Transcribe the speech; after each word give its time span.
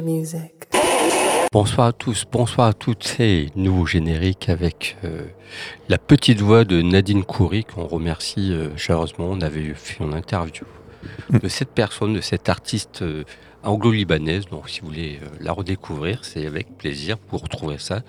music. 0.00 0.52
Bonsoir 1.52 1.88
à 1.88 1.92
tous, 1.92 2.24
bonsoir 2.30 2.68
à 2.68 2.72
toutes 2.72 3.04
ces 3.04 3.50
nouveaux 3.56 3.86
génériques 3.86 4.48
avec 4.48 4.96
euh, 5.04 5.22
la 5.88 5.96
petite 5.96 6.40
voix 6.40 6.64
de 6.64 6.82
Nadine 6.82 7.24
Khoury 7.24 7.64
qu'on 7.64 7.86
remercie 7.86 8.52
euh, 8.52 8.76
chaleureusement. 8.76 9.26
On 9.30 9.40
avait 9.40 9.72
fait 9.74 10.04
une 10.04 10.14
interview 10.14 10.64
de 11.30 11.48
cette 11.48 11.70
personne, 11.70 12.14
de 12.14 12.20
cette 12.20 12.48
artiste 12.48 13.02
euh, 13.02 13.24
anglo-libanaise. 13.62 14.46
Donc 14.50 14.68
si 14.68 14.80
vous 14.80 14.88
voulez 14.88 15.20
la 15.40 15.52
redécouvrir, 15.52 16.24
c'est 16.24 16.46
avec 16.46 16.76
plaisir. 16.76 17.16
Vous 17.30 17.38
retrouverez 17.38 17.78
ça 17.78 18.02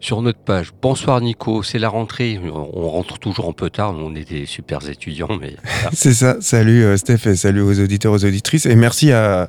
sur 0.00 0.20
notre 0.22 0.38
page. 0.38 0.70
Bonsoir 0.82 1.20
Nico, 1.20 1.62
c'est 1.62 1.78
la 1.78 1.88
rentrée. 1.88 2.38
On 2.44 2.88
rentre 2.88 3.18
toujours 3.18 3.48
un 3.48 3.52
peu 3.52 3.70
tard, 3.70 3.94
on 3.98 4.14
est 4.14 4.28
des 4.28 4.44
super 4.46 4.86
étudiants, 4.88 5.28
mais. 5.40 5.56
C'est 5.92 6.12
ça. 6.12 6.36
Salut 6.40 6.84
euh, 6.84 6.96
Steph 6.96 7.26
et 7.26 7.36
salut 7.36 7.62
aux 7.62 7.80
auditeurs, 7.80 8.12
aux 8.12 8.24
auditrices. 8.24 8.66
Et 8.66 8.76
merci 8.76 9.12
à, 9.12 9.48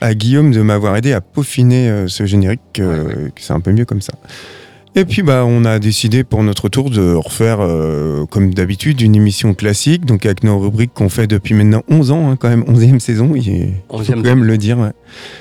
à 0.00 0.14
Guillaume 0.14 0.50
de 0.52 0.60
m'avoir 0.60 0.96
aidé 0.96 1.12
à 1.12 1.20
peaufiner 1.20 1.88
euh, 1.88 2.08
ce 2.08 2.26
générique. 2.26 2.60
euh, 2.80 3.28
que 3.34 3.40
C'est 3.40 3.52
un 3.54 3.60
peu 3.60 3.72
mieux 3.72 3.84
comme 3.86 4.00
ça. 4.02 4.12
Et 4.98 5.04
puis 5.04 5.20
bah 5.22 5.44
on 5.46 5.66
a 5.66 5.78
décidé 5.78 6.24
pour 6.24 6.42
notre 6.42 6.70
tour 6.70 6.88
de 6.88 7.12
refaire 7.12 7.58
euh, 7.60 8.24
comme 8.24 8.54
d'habitude 8.54 9.02
une 9.02 9.14
émission 9.14 9.52
classique, 9.52 10.06
donc 10.06 10.24
avec 10.24 10.42
nos 10.42 10.58
rubriques 10.58 10.94
qu'on 10.94 11.10
fait 11.10 11.26
depuis 11.26 11.52
maintenant 11.52 11.82
11 11.88 12.10
ans, 12.12 12.30
hein, 12.30 12.36
quand 12.40 12.48
même 12.48 12.62
11e 12.62 12.98
saison, 12.98 13.32
il 13.36 13.46
est- 13.50 13.72
faut 13.90 13.98
11e 13.98 14.14
quand 14.14 14.22
même 14.22 14.44
le 14.44 14.56
dire. 14.56 14.78
ouais. 14.78 14.92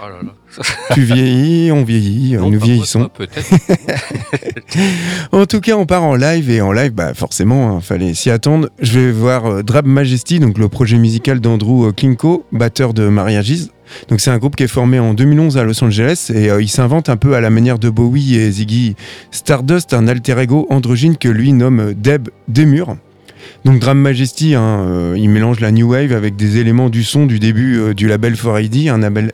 Oh 0.03 0.09
là 0.09 0.17
là. 0.23 0.33
Tu 0.94 1.02
vieillis, 1.02 1.72
on 1.72 1.84
vieillit, 1.84 2.34
Non, 2.34 2.50
nous 2.50 2.59
vieillissons. 2.59 3.09
Peut-être. 3.14 3.50
En 5.31 5.45
tout 5.45 5.61
cas, 5.61 5.75
on 5.75 5.86
part 5.86 6.03
en 6.03 6.16
live 6.16 6.50
et 6.50 6.61
en 6.61 6.72
live, 6.72 6.92
bah 6.92 7.14
forcément, 7.14 7.70
hein, 7.70 7.81
fallait 7.81 8.14
s'y 8.14 8.30
attendre. 8.30 8.70
Je 8.81 9.00
vais 9.00 9.11
voir 9.11 9.45
euh, 9.45 9.64
Drab 9.64 9.86
Majesty, 9.86 10.39
donc 10.39 10.58
le 10.58 10.67
projet 10.70 10.98
musical 10.98 11.39
d'Andrew 11.39 11.88
euh, 11.88 11.92
Klinko, 11.92 12.45
batteur 12.52 12.94
de 12.94 13.08
Maria 13.08 13.42
Giz. 13.42 13.72
Donc 14.09 14.22
c'est 14.22 14.31
un 14.31 14.38
groupe 14.38 14.56
qui 14.56 14.64
est 14.64 14.67
formé 14.67 15.00
en 15.00 15.14
2011 15.14 15.58
à 15.58 15.64
Los 15.64 15.83
Angeles 15.83 16.31
et 16.33 16.50
euh, 16.50 16.61
il 16.61 16.70
s'invente 16.70 17.09
un 17.09 17.17
peu 17.17 17.36
à 17.36 17.42
la 17.42 17.50
manière 17.50 17.80
de 17.80 17.89
Bowie 17.89 18.36
et 18.36 18.52
Ziggy 18.52 18.95
Stardust, 19.31 19.94
un 19.94 20.08
alter 20.08 20.39
ego 20.39 20.67
androgyne 20.70 21.17
que 21.17 21.30
lui 21.30 21.53
nomme 21.53 21.94
Deb 21.94 22.30
Demure. 22.48 22.98
Donc 23.64 23.80
Drum 23.80 24.00
Majesty, 24.00 24.56
hein, 24.56 24.86
euh, 24.88 25.16
il 25.17 25.30
mélange 25.30 25.59
la 25.59 25.72
new 25.72 25.92
wave 25.92 26.14
avec 26.14 26.36
des 26.36 26.58
éléments 26.58 26.89
du 26.89 27.03
son 27.03 27.26
du 27.26 27.39
début 27.39 27.78
euh, 27.80 27.94
du 27.94 28.08
label 28.08 28.33
4AD, 28.33 28.89
un 28.89 29.00
label 29.00 29.31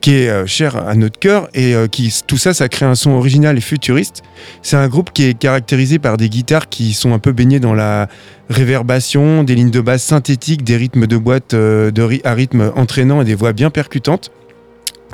qui 0.00 0.14
est 0.14 0.28
euh, 0.28 0.46
cher 0.46 0.76
à 0.76 0.94
notre 0.94 1.18
cœur 1.18 1.48
et 1.54 1.74
euh, 1.74 1.86
qui 1.88 2.12
tout 2.26 2.36
ça, 2.36 2.54
ça 2.54 2.68
crée 2.68 2.86
un 2.86 2.94
son 2.94 3.12
original 3.12 3.56
et 3.58 3.60
futuriste. 3.60 4.22
C'est 4.62 4.76
un 4.76 4.88
groupe 4.88 5.10
qui 5.12 5.24
est 5.24 5.34
caractérisé 5.34 5.98
par 5.98 6.16
des 6.16 6.28
guitares 6.28 6.68
qui 6.68 6.92
sont 6.92 7.12
un 7.12 7.18
peu 7.18 7.32
baignées 7.32 7.60
dans 7.60 7.74
la 7.74 8.08
réverbation, 8.48 9.42
des 9.42 9.54
lignes 9.54 9.70
de 9.70 9.80
basse 9.80 10.04
synthétiques, 10.04 10.62
des 10.62 10.76
rythmes 10.76 11.06
de 11.06 11.16
boîte 11.16 11.54
euh, 11.54 11.90
de 11.90 12.06
à 12.24 12.34
rythme 12.34 12.72
entraînant 12.76 13.20
et 13.22 13.24
des 13.24 13.34
voix 13.34 13.52
bien 13.52 13.70
percutantes. 13.70 14.30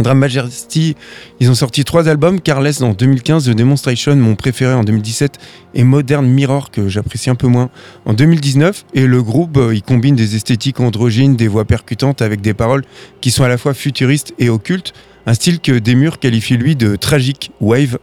Drum 0.01 0.19
Majesty, 0.19 0.97
ils 1.41 1.51
ont 1.51 1.55
sorti 1.55 1.85
trois 1.85 2.09
albums, 2.09 2.41
Carless 2.41 2.81
en 2.81 2.93
2015, 2.93 3.47
The 3.47 3.51
Demonstration, 3.51 4.17
mon 4.17 4.35
préféré 4.35 4.73
en 4.73 4.85
2017, 4.85 5.39
et 5.75 5.85
Modern 5.85 6.27
Mirror, 6.27 6.71
que 6.71 6.89
j'apprécie 6.89 7.31
un 7.31 7.35
peu 7.35 7.47
moins, 7.47 7.71
en 8.07 8.15
2019. 8.15 8.85
Et 8.95 9.07
le 9.07 9.23
groupe, 9.23 9.57
euh, 9.57 9.75
il 9.75 9.83
combine 9.83 10.17
des 10.17 10.35
esthétiques 10.35 10.81
androgynes, 10.81 11.37
des 11.37 11.48
voix 11.48 11.65
percutantes 11.65 12.23
avec 12.23 12.41
des 12.41 12.55
paroles 12.55 12.85
qui 13.20 13.31
sont 13.31 13.45
à 13.45 13.48
la 13.48 13.59
fois 13.59 13.75
futuristes 13.75 14.35
et 14.39 14.48
occultes, 14.48 14.92
un 15.27 15.35
style 15.35 15.61
que 15.61 15.79
Demure 15.79 16.19
qualifie 16.19 16.57
lui 16.57 16.74
de 16.74 16.97
tragique 16.97 17.53
wave. 17.61 17.98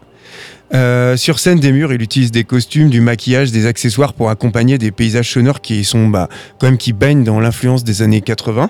Euh, 0.73 1.17
sur 1.17 1.39
scène, 1.39 1.59
Demure, 1.59 1.91
il 1.91 2.01
utilise 2.01 2.31
des 2.31 2.43
costumes, 2.43 2.89
du 2.89 3.01
maquillage, 3.01 3.51
des 3.51 3.65
accessoires 3.65 4.13
pour 4.13 4.29
accompagner 4.29 4.77
des 4.77 4.91
paysages 4.91 5.31
sonores 5.31 5.61
qui 5.61 5.83
sont 5.83 6.07
bah, 6.07 6.29
quand 6.59 6.77
qui 6.77 6.93
baignent 6.93 7.23
dans 7.23 7.39
l'influence 7.39 7.83
des 7.83 8.01
années 8.01 8.21
80. 8.21 8.69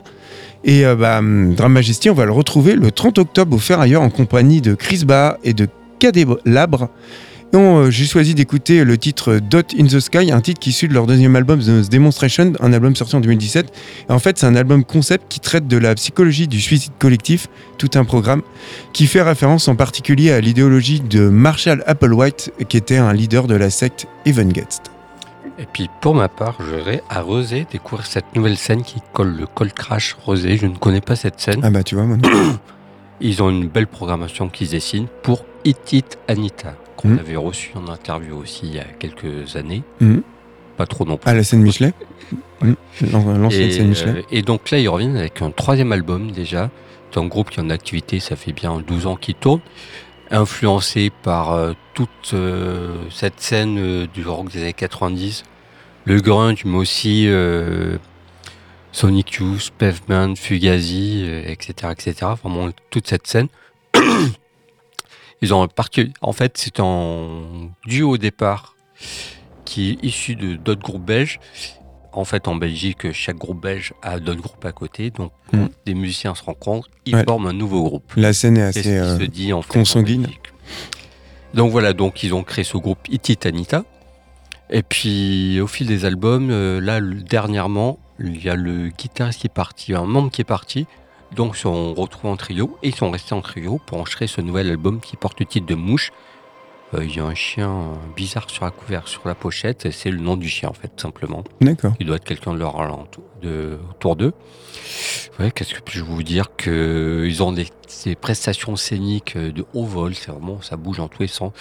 Et 0.64 0.86
euh, 0.86 0.96
bah, 0.96 1.20
hum, 1.20 1.56
Drum 1.56 1.74
Majesty, 1.74 2.10
on 2.10 2.14
va 2.14 2.26
le 2.26 2.32
retrouver 2.32 2.76
le 2.76 2.92
30 2.92 3.20
octobre 3.20 3.56
au 3.56 3.60
Ferrailleur 3.60 4.02
en 4.02 4.10
compagnie 4.10 4.62
de 4.62 4.76
Chris 4.76 5.04
Baha 5.06 5.38
et 5.44 5.54
de 5.54 5.68
Labre. 6.46 6.90
Et 7.52 7.58
on, 7.58 7.78
euh, 7.78 7.90
J'ai 7.90 8.06
choisi 8.06 8.36
d'écouter 8.36 8.84
le 8.84 8.98
titre 8.98 9.40
Dot 9.40 9.74
in 9.78 9.86
the 9.86 10.00
Sky, 10.00 10.32
un 10.32 10.42
titre 10.42 10.60
qui 10.60 10.70
issu 10.70 10.88
de 10.88 10.94
leur 10.94 11.08
deuxième 11.08 11.36
album 11.36 11.60
The 11.60 11.90
Demonstration, 11.92 12.54
un 12.60 12.74
album 12.74 12.96
sorti 12.96 13.16
en 13.16 13.22
2017. 13.22 13.72
Et 14.10 14.12
en 14.12 14.20
fait, 14.20 14.38
c'est 14.38 14.46
un 14.46 14.56
album 14.56 14.84
concept 14.84 15.26
qui 15.30 15.40
traite 15.40 15.68
de 15.68 15.78
la 15.78 15.96
psychologie 15.96 16.48
du 16.48 16.62
suicide 16.62 16.94
collectif, 17.00 17.48
tout 17.78 17.90
un 17.96 18.06
programme, 18.06 18.44
qui 18.94 19.08
fait 19.08 19.22
référence 19.22 19.68
en 19.68 19.76
particulier 19.76 20.32
à 20.32 20.42
l'idéologie 20.42 21.02
de 21.02 21.28
Marshall 21.28 21.84
Applewhite, 21.88 22.54
qui 22.68 22.78
était 22.78 22.98
un 22.98 23.14
leader 23.14 23.48
de 23.48 23.56
la 23.56 23.70
secte 23.70 24.08
Evangest. 24.28 24.92
Et 25.60 25.66
puis 25.72 25.90
pour 26.02 26.16
ma 26.16 26.30
part, 26.30 26.56
je 26.60 26.76
vais 26.76 27.02
à 27.10 27.22
Rosé 27.22 27.68
découvrir 27.70 28.06
cette 28.06 28.34
nouvelle 28.36 28.58
scène 28.58 28.82
qui 28.84 29.02
colle 29.14 29.36
le 29.36 29.46
Cold 29.46 29.74
Crash 29.74 30.16
Rosé. 30.24 30.56
Je 30.58 30.66
ne 30.68 30.76
connais 30.78 31.02
pas 31.02 31.16
cette 31.18 31.40
scène. 31.40 31.60
Ah 31.64 31.70
bah 31.70 31.84
tu 31.84 31.96
vois, 31.96 32.06
moi 32.06 32.18
non. 32.18 32.30
Ils 33.22 33.44
ont 33.44 33.50
une 33.50 33.68
belle 33.68 33.88
programmation 33.88 34.48
qui 34.48 34.66
se 34.66 34.72
dessine 34.72 35.08
pour 35.24 35.44
It 35.66 35.92
It 35.92 36.18
Anita, 36.30 36.76
qu'on 36.96 37.10
Mhm. 37.10 37.20
avait 37.20 37.36
reçu 37.36 37.72
en 37.76 37.92
interview 37.92 38.38
aussi 38.38 38.62
il 38.68 38.76
y 38.76 38.80
a 38.80 38.86
quelques 38.86 39.58
années. 39.58 39.84
Mhm. 40.00 40.22
Pas 40.78 40.86
trop 40.86 41.04
non 41.04 41.18
plus. 41.18 41.30
Ah, 41.30 41.34
la 41.34 41.44
scène 41.44 41.62
Michelet 41.62 41.94
Mmh. 42.62 42.74
L'an- 43.12 43.38
L'ancienne 43.38 43.70
Et, 43.70 43.72
scène 43.72 43.88
Michelet. 43.90 44.12
euh, 44.20 44.22
et 44.32 44.42
donc 44.42 44.70
là, 44.72 44.80
ils 44.80 44.88
reviennent 44.90 45.16
avec 45.18 45.42
un 45.42 45.50
troisième 45.52 45.92
album 45.94 46.32
déjà. 46.32 46.70
C'est 47.12 47.20
un 47.20 47.26
groupe 47.26 47.50
qui 47.50 47.60
est 47.60 47.64
en 47.64 47.70
activité, 47.70 48.20
ça 48.20 48.36
fait 48.36 48.52
bien 48.54 48.82
12 48.86 49.08
ans 49.08 49.16
qu'il 49.16 49.36
tourne. 49.36 49.60
Influencé 50.32 51.12
par 51.24 51.54
euh, 51.54 51.74
toute 51.94 52.34
euh, 52.34 52.96
cette 53.10 53.40
scène 53.42 53.78
euh, 53.80 54.08
du 54.14 54.26
rock 54.28 54.52
des 54.52 54.62
années 54.62 54.74
90. 54.74 55.44
Le 56.10 56.20
grunge, 56.22 56.66
mais 56.66 56.78
aussi 56.78 57.26
euh, 57.28 57.98
Sonic 58.92 59.34
Youth, 59.36 59.70
Pavement, 59.78 60.36
Fugazi, 60.36 61.22
euh, 61.26 61.44
etc., 61.46 61.92
etc. 61.92 62.14
Vraiment 62.44 62.70
toute 62.90 63.08
cette 63.08 63.28
scène. 63.28 63.48
Ils 65.42 65.54
ont 65.54 65.68
parti. 65.68 66.12
En 66.22 66.34
fait, 66.34 66.58
c'est 66.58 66.80
un 66.80 67.70
duo 67.86 68.12
au 68.12 68.18
départ 68.18 68.76
qui 69.66 69.92
est 69.92 70.04
issu 70.04 70.36
de 70.36 70.56
d'autres 70.56 70.82
groupes 70.82 71.06
belges. 71.06 71.40
En 72.12 72.26
fait, 72.26 72.48
en 72.48 72.56
Belgique, 72.56 73.12
chaque 73.14 73.38
groupe 73.38 73.62
belge 73.62 73.94
a 74.02 74.20
d'autres 74.20 74.42
groupes 74.42 74.66
à 74.66 74.72
côté. 74.72 75.12
Donc, 75.12 75.32
quand 75.52 75.58
Mm. 75.58 75.70
des 75.86 75.94
musiciens 75.94 76.34
se 76.34 76.42
rencontrent, 76.44 76.90
ils 77.06 77.16
Ouais. 77.16 77.24
forment 77.24 77.48
un 77.48 77.54
nouveau 77.54 77.84
groupe. 77.84 78.12
La 78.18 78.34
scène 78.34 78.58
est 78.58 78.64
assez. 78.64 78.98
euh, 78.98 79.20
se 79.20 79.24
dit 79.26 79.54
en 79.54 79.62
fait. 79.62 79.72
consanguine. 79.74 80.26
en. 80.26 81.56
Donc 81.58 81.72
voilà, 81.72 81.94
donc 81.94 82.24
ils 82.24 82.34
ont 82.34 82.44
créé 82.44 82.64
ce 82.64 82.78
groupe 82.78 83.08
Ititanita. 83.10 83.86
Et 84.70 84.84
puis 84.84 85.60
au 85.62 85.68
fil 85.68 85.88
des 85.88 86.06
albums, 86.06 86.50
euh, 86.52 86.80
là 86.80 87.02
dernièrement, 87.02 87.98
il 88.20 88.44
y 88.44 88.50
a 88.50 88.56
le 88.56 88.90
guitariste 88.90 89.42
qui 89.42 89.48
est 89.48 89.54
parti, 89.54 89.94
un 89.96 90.06
membre 90.06 90.30
qui 90.32 90.42
est 90.42 90.46
parti. 90.46 90.86
Donc 91.36 91.56
ils 91.56 91.60
sont 91.60 91.94
retrouvés 91.94 92.30
en 92.34 92.38
trio 92.38 92.78
et 92.84 92.90
ils 92.90 92.96
sont 92.96 93.12
restés 93.12 93.34
en 93.36 93.42
trio 93.42 93.80
pour 93.86 93.98
enregistrer 94.00 94.28
ce 94.28 94.42
nouvel 94.42 94.70
album 94.70 95.00
qui 95.00 95.16
porte 95.16 95.40
le 95.40 95.46
titre 95.46 95.66
de 95.68 95.76
Mouche. 95.76 96.12
Euh, 96.96 97.04
Il 97.06 97.16
y 97.16 97.20
a 97.20 97.24
un 97.26 97.36
chien 97.36 97.90
bizarre 98.16 98.50
sur 98.50 98.66
la 98.66 98.72
couverture, 98.72 99.08
sur 99.10 99.28
la 99.28 99.36
pochette, 99.36 99.86
et 99.86 99.92
c'est 99.92 100.10
le 100.10 100.18
nom 100.20 100.38
du 100.38 100.50
chien 100.50 100.70
en 100.70 100.74
fait, 100.74 100.92
simplement. 101.00 101.44
D'accord. 101.62 101.94
Il 102.00 102.08
doit 102.08 102.16
être 102.16 102.24
quelqu'un 102.24 102.54
de 102.54 102.58
leur 102.60 102.80
alentour- 102.82 103.24
de, 103.44 103.78
autour 103.92 104.16
d'eux. 104.16 104.34
Ouais, 105.40 105.52
qu'est-ce 105.52 105.74
que 105.76 105.92
je 105.92 106.04
vais 106.04 106.10
vous 106.10 106.24
dire 106.24 106.56
que 106.58 107.26
ils 107.28 107.44
ont 107.44 107.52
des, 107.52 107.68
des 108.06 108.16
prestations 108.16 108.76
scéniques 108.76 109.36
euh, 109.36 109.52
de 109.52 109.66
haut 109.74 109.86
vol, 109.86 110.16
c'est 110.16 110.32
vraiment 110.32 110.62
ça 110.62 110.78
bouge 110.78 111.00
en 111.00 111.08
tous 111.08 111.22
les 111.22 111.28
sens. 111.28 111.54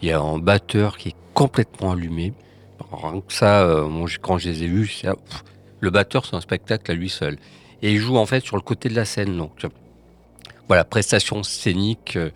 Il 0.00 0.08
y 0.08 0.12
a 0.12 0.20
un 0.20 0.38
batteur 0.38 0.96
qui 0.96 1.08
est 1.10 1.16
complètement 1.34 1.92
allumé. 1.92 2.32
Rien 2.92 3.20
que 3.20 3.32
ça, 3.32 3.62
euh, 3.62 4.06
quand 4.20 4.38
je 4.38 4.48
les 4.48 4.64
ai 4.64 4.66
vus, 4.66 5.00
pff, 5.02 5.44
le 5.80 5.90
batteur 5.90 6.24
c'est 6.26 6.36
un 6.36 6.40
spectacle 6.40 6.90
à 6.90 6.94
lui 6.94 7.08
seul. 7.08 7.38
Et 7.82 7.92
il 7.92 7.98
joue 7.98 8.16
en 8.16 8.26
fait 8.26 8.44
sur 8.44 8.56
le 8.56 8.62
côté 8.62 8.88
de 8.88 8.94
la 8.94 9.04
scène. 9.04 9.36
Donc 9.36 9.52
voilà, 10.68 10.84
prestation 10.84 11.42
scénique 11.42 12.16
euh, 12.16 12.30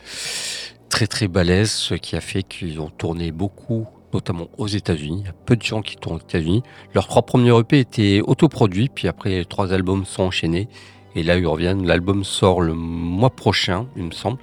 très 0.89 1.07
très 1.07 1.29
balèze, 1.29 1.71
ce 1.71 1.95
qui 1.95 2.17
a 2.17 2.21
fait 2.21 2.43
qu'ils 2.43 2.81
ont 2.81 2.91
tourné 2.91 3.31
beaucoup, 3.31 3.87
notamment 4.13 4.49
aux 4.59 4.69
États-Unis. 4.69 5.21
Il 5.21 5.27
y 5.27 5.31
a 5.31 5.33
peu 5.33 5.57
de 5.57 5.63
gens 5.63 5.83
qui 5.83 5.97
tournent 5.97 6.17
aux 6.17 6.21
États-Unis. 6.21 6.63
Leurs 6.95 7.09
trois 7.09 7.23
premiers 7.23 7.57
EP 7.59 7.79
étaient 7.81 8.21
autoproduits, 8.25 8.89
puis 8.89 9.09
après 9.09 9.31
les 9.31 9.45
trois 9.45 9.73
albums 9.73 10.05
sont 10.05 10.25
enchaînés. 10.25 10.69
Et 11.15 11.23
là, 11.23 11.37
ils 11.37 11.47
reviennent. 11.47 11.87
L'album 11.87 12.25
sort 12.25 12.63
le 12.63 12.75
mois 12.75 13.31
prochain, 13.31 13.87
il 13.97 14.05
me 14.05 14.13
semble. 14.13 14.39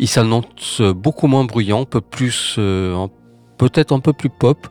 Il 0.00 0.08
s'annonce 0.08 0.80
beaucoup 0.80 1.26
moins 1.26 1.44
bruyant, 1.44 1.82
un 1.82 1.84
peu 1.84 2.00
plus, 2.00 2.56
euh, 2.58 3.06
peut-être 3.58 3.92
un 3.92 4.00
peu 4.00 4.12
plus 4.12 4.30
pop, 4.30 4.68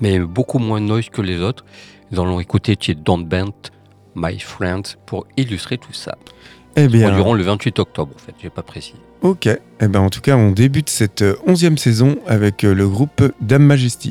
mais 0.00 0.18
beaucoup 0.18 0.58
moins 0.58 0.80
noise 0.80 1.08
que 1.08 1.22
les 1.22 1.40
autres. 1.40 1.64
Nous 2.10 2.20
allons 2.20 2.40
écouter 2.40 2.76
es 2.88 2.94
Don't 2.94 3.24
Bend, 3.24 3.52
My 4.14 4.38
Friend, 4.38 4.84
pour 5.06 5.26
illustrer 5.36 5.78
tout 5.78 5.92
ça. 5.92 6.16
Eh 6.76 6.86
bien, 6.86 7.08
produiront 7.08 7.34
le 7.34 7.42
28 7.42 7.78
octobre, 7.80 8.12
en 8.14 8.18
fait, 8.18 8.34
j'ai 8.40 8.50
pas 8.50 8.62
précisé. 8.62 8.98
ok. 9.22 9.46
Eh 9.80 9.88
ben, 9.88 10.00
en 10.00 10.10
tout 10.10 10.20
cas, 10.20 10.36
on 10.36 10.52
débute 10.52 10.90
cette 10.90 11.22
euh, 11.22 11.36
onzième 11.46 11.76
saison 11.78 12.16
avec 12.26 12.64
euh, 12.64 12.74
le 12.74 12.88
groupe 12.88 13.22
Dame 13.40 13.64
Majesty. 13.64 14.10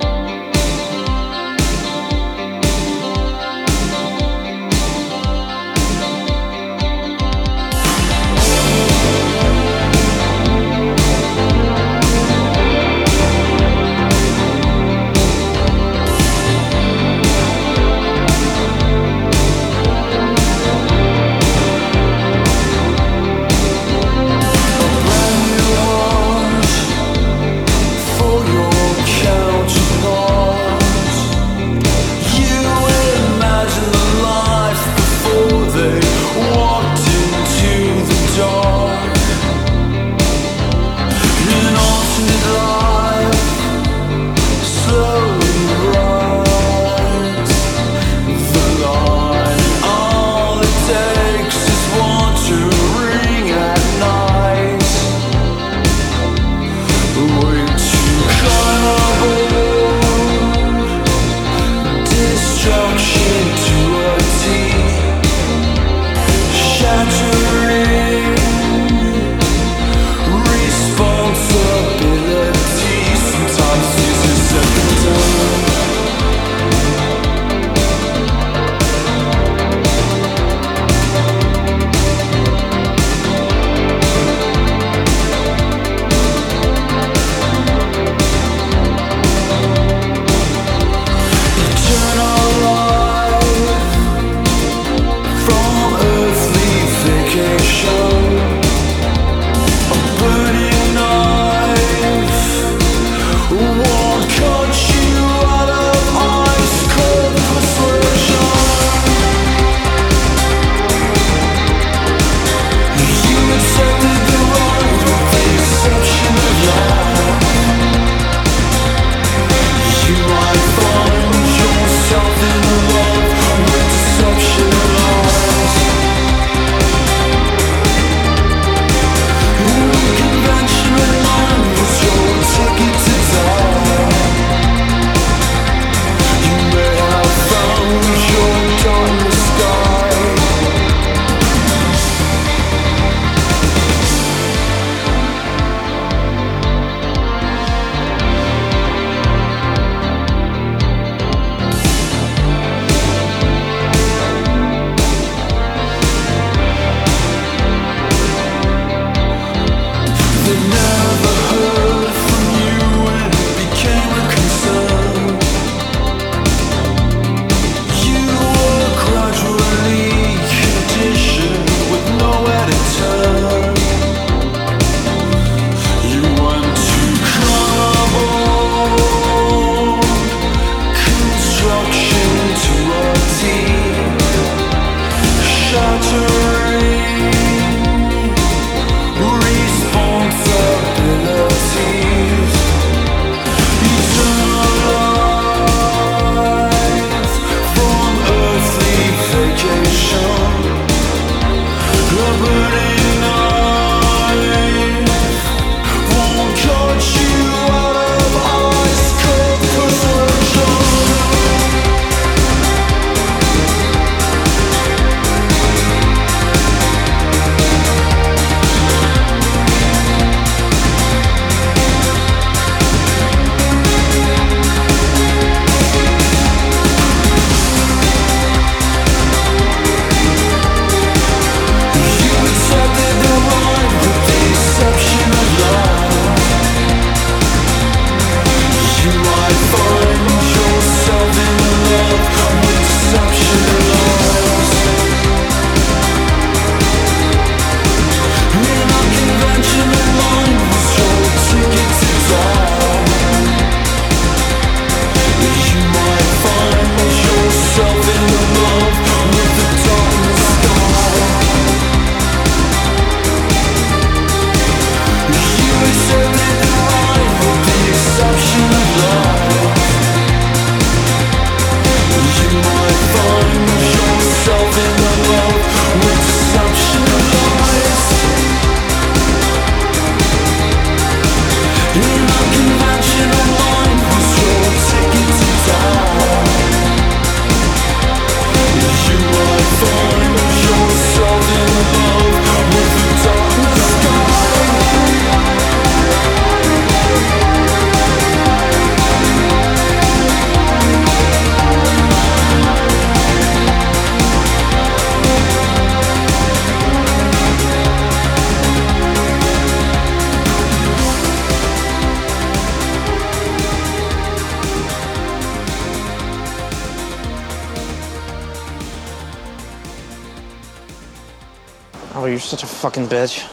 Fucking 322.87 323.07
bitch. 323.09 323.46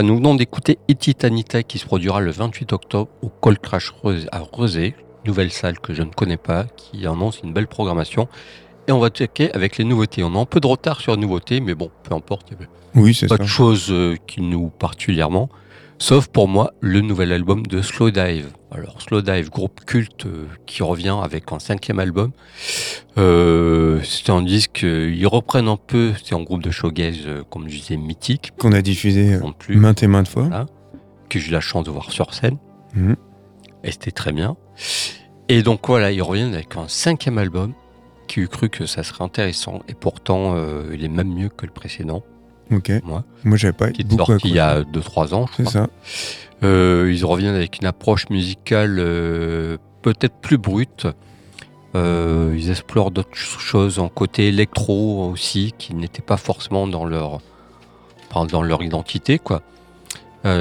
Voilà, 0.00 0.12
nous 0.14 0.16
venons 0.16 0.34
d'écouter 0.34 0.78
Ititanita 0.88 1.62
qui 1.62 1.76
se 1.76 1.84
produira 1.84 2.20
le 2.20 2.30
28 2.30 2.72
octobre 2.72 3.10
au 3.20 3.28
Cold 3.28 3.58
Crash 3.58 3.92
à 4.32 4.38
Rezé, 4.50 4.94
nouvelle 5.26 5.52
salle 5.52 5.78
que 5.78 5.92
je 5.92 6.00
ne 6.02 6.08
connais 6.08 6.38
pas, 6.38 6.64
qui 6.74 7.06
annonce 7.06 7.40
une 7.44 7.52
belle 7.52 7.66
programmation. 7.66 8.26
Et 8.88 8.92
on 8.92 8.98
va 8.98 9.10
checker 9.10 9.52
avec 9.52 9.76
les 9.76 9.84
nouveautés. 9.84 10.24
On 10.24 10.34
a 10.36 10.38
un 10.38 10.46
peu 10.46 10.58
de 10.58 10.66
retard 10.66 11.02
sur 11.02 11.14
les 11.14 11.20
nouveautés, 11.20 11.60
mais 11.60 11.74
bon, 11.74 11.90
peu 12.02 12.14
importe. 12.14 12.50
Oui, 12.94 13.12
c'est 13.12 13.26
Pas 13.26 13.36
ça. 13.36 13.42
de 13.42 13.46
choses 13.48 13.88
euh, 13.90 14.16
qui 14.26 14.40
nous 14.40 14.70
particulièrement. 14.70 15.50
Sauf 16.02 16.28
pour 16.28 16.48
moi, 16.48 16.72
le 16.80 17.02
nouvel 17.02 17.30
album 17.30 17.66
de 17.66 17.82
Slow 17.82 18.10
Dive. 18.10 18.48
Alors, 18.72 19.02
Slow 19.02 19.20
Dive, 19.20 19.50
groupe 19.50 19.84
culte 19.84 20.24
euh, 20.24 20.46
qui 20.64 20.82
revient 20.82 21.18
avec 21.22 21.52
un 21.52 21.58
cinquième 21.58 21.98
album. 21.98 22.32
Euh, 23.18 24.00
c'est 24.02 24.30
un 24.30 24.40
disque, 24.40 24.82
euh, 24.82 25.14
ils 25.14 25.26
reprennent 25.26 25.68
un 25.68 25.76
peu, 25.76 26.14
c'est 26.24 26.34
un 26.34 26.42
groupe 26.42 26.62
de 26.62 26.70
showgaze, 26.70 27.18
euh, 27.26 27.42
comme 27.50 27.68
je 27.68 27.76
disais, 27.76 27.98
mythique. 27.98 28.52
Qu'on 28.58 28.72
a 28.72 28.80
diffusé 28.80 29.36
Non 29.36 29.52
plus 29.52 29.76
maintes 29.76 30.02
et 30.02 30.06
maintes 30.06 30.28
fois. 30.28 30.44
Voilà. 30.44 30.66
que 31.28 31.38
j'ai 31.38 31.48
eu 31.48 31.52
la 31.52 31.60
chance 31.60 31.84
de 31.84 31.90
voir 31.90 32.10
sur 32.10 32.32
scène. 32.32 32.56
Mhm. 32.94 33.16
Et 33.84 33.92
c'était 33.92 34.10
très 34.10 34.32
bien. 34.32 34.56
Et 35.48 35.62
donc 35.62 35.86
voilà, 35.86 36.12
ils 36.12 36.22
reviennent 36.22 36.54
avec 36.54 36.76
un 36.76 36.88
cinquième 36.88 37.36
album 37.36 37.74
qui 38.26 38.40
eût 38.40 38.48
cru 38.48 38.70
que 38.70 38.86
ça 38.86 39.02
serait 39.02 39.22
intéressant. 39.22 39.80
Et 39.86 39.94
pourtant, 39.94 40.56
il 40.92 41.04
est 41.04 41.08
même 41.08 41.32
mieux 41.34 41.50
que 41.50 41.66
le 41.66 41.72
précédent, 41.72 42.22
Ok. 42.70 42.92
moi. 43.04 43.24
Moi, 43.44 43.56
j'avais 43.56 43.72
pas 43.72 43.90
Qui 43.90 44.02
est 44.02 44.16
sorti 44.16 44.48
il 44.48 44.54
y 44.54 44.58
a 44.60 44.82
2-3 44.82 45.34
ans, 45.34 45.46
je 45.58 45.64
C'est 45.64 45.70
ça. 45.70 45.88
Euh, 46.62 47.10
ils 47.14 47.24
reviennent 47.24 47.54
avec 47.54 47.78
une 47.78 47.86
approche 47.86 48.28
musicale 48.30 48.96
euh, 48.98 49.78
peut-être 50.02 50.36
plus 50.40 50.58
brute. 50.58 51.06
Euh, 51.96 52.54
ils 52.56 52.70
explorent 52.70 53.10
d'autres 53.10 53.34
choses 53.34 53.98
en 53.98 54.08
côté 54.08 54.46
électro 54.48 55.28
aussi, 55.30 55.72
qui 55.78 55.94
n'étaient 55.94 56.22
pas 56.22 56.36
forcément 56.36 56.86
dans 56.86 57.04
leur, 57.04 57.40
dans 58.50 58.62
leur 58.62 58.82
identité. 58.82 59.38
quoi. 59.38 59.62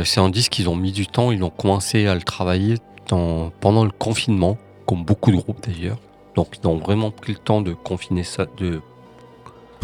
C'est 0.04 0.20
un 0.20 0.30
disque 0.30 0.52
qu'ils 0.54 0.68
ont 0.70 0.76
mis 0.76 0.92
du 0.92 1.08
temps, 1.08 1.32
ils 1.32 1.42
ont 1.44 1.50
commencé 1.50 2.06
à 2.08 2.16
le 2.16 2.22
travailler 2.22 2.76
dans- 3.08 3.50
pendant 3.62 3.86
le 3.86 3.92
confinement, 3.92 4.58
comme 4.86 5.06
beaucoup 5.06 5.32
de 5.32 5.38
groupes 5.38 5.66
d'ailleurs. 5.66 5.98
Donc 6.36 6.58
ils 6.62 6.68
ont 6.68 6.78
vraiment 6.78 7.12
pris 7.12 7.34
le 7.34 7.40
temps 7.40 7.62
de 7.62 7.74
confiner 7.74 8.24
ça, 8.24 8.46
de. 8.58 8.82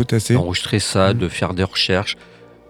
D'enregistrer 0.04 0.80
ça, 0.80 1.14
Mhm. 1.14 1.20
de 1.20 1.28
faire 1.30 1.54
des 1.54 1.64
recherches, 1.64 2.18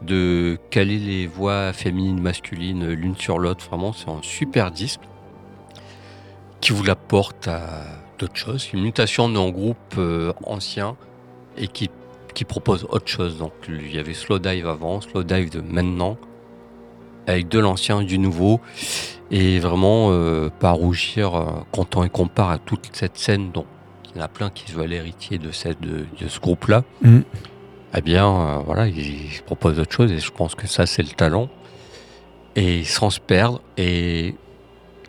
de 0.01 0.57
caler 0.69 0.99
les 0.99 1.27
voix 1.27 1.73
féminines, 1.73 2.19
masculines 2.21 2.87
l'une 2.91 3.15
sur 3.15 3.39
l'autre. 3.39 3.65
Vraiment, 3.67 3.93
c'est 3.93 4.09
un 4.09 4.21
super 4.21 4.71
disque 4.71 5.01
qui 6.61 6.73
vous 6.73 6.83
l'apporte 6.83 7.47
à 7.47 7.83
d'autres 8.19 8.35
choses. 8.35 8.69
Une 8.73 8.81
mutation 8.81 9.29
d'un 9.29 9.49
groupe 9.49 9.77
euh, 9.97 10.33
ancien 10.45 10.95
et 11.57 11.67
qui, 11.67 11.89
qui 12.33 12.43
propose 12.43 12.85
autre 12.89 13.07
chose. 13.07 13.37
Donc, 13.37 13.53
il 13.67 13.93
y 13.93 13.99
avait 13.99 14.13
Slow 14.13 14.39
Dive 14.39 14.67
avant, 14.67 15.01
Slow 15.01 15.23
Dive 15.23 15.49
de 15.49 15.61
maintenant, 15.61 16.17
avec 17.27 17.47
de 17.47 17.59
l'ancien 17.59 18.01
et 18.01 18.05
du 18.05 18.19
nouveau. 18.19 18.61
Et 19.31 19.59
vraiment, 19.59 20.09
euh, 20.11 20.49
pas 20.49 20.71
rougir 20.71 21.35
euh, 21.35 21.45
quand 21.71 21.95
on 21.97 22.07
compare 22.09 22.49
à 22.51 22.57
toute 22.59 22.89
cette 22.93 23.17
scène 23.17 23.51
dont 23.51 23.65
il 24.15 24.19
y 24.19 24.21
en 24.21 24.25
a 24.25 24.27
plein 24.29 24.49
qui 24.49 24.71
se 24.71 24.75
veulent 24.77 24.93
héritier 24.93 25.37
de, 25.37 25.51
cette, 25.51 25.81
de, 25.81 26.05
de 26.21 26.27
ce 26.27 26.39
groupe-là. 26.39 26.83
Mhm. 27.01 27.23
Eh 27.97 28.01
bien, 28.01 28.27
euh, 28.27 28.57
voilà, 28.65 28.87
il, 28.87 28.97
il 28.97 29.41
propose 29.45 29.79
autre 29.79 29.91
chose 29.93 30.11
et 30.11 30.19
je 30.19 30.31
pense 30.31 30.55
que 30.55 30.67
ça, 30.67 30.85
c'est 30.85 31.03
le 31.03 31.09
talent. 31.09 31.49
Et 32.55 32.83
sans 32.83 33.09
se 33.09 33.19
perdre. 33.19 33.61
Et 33.77 34.35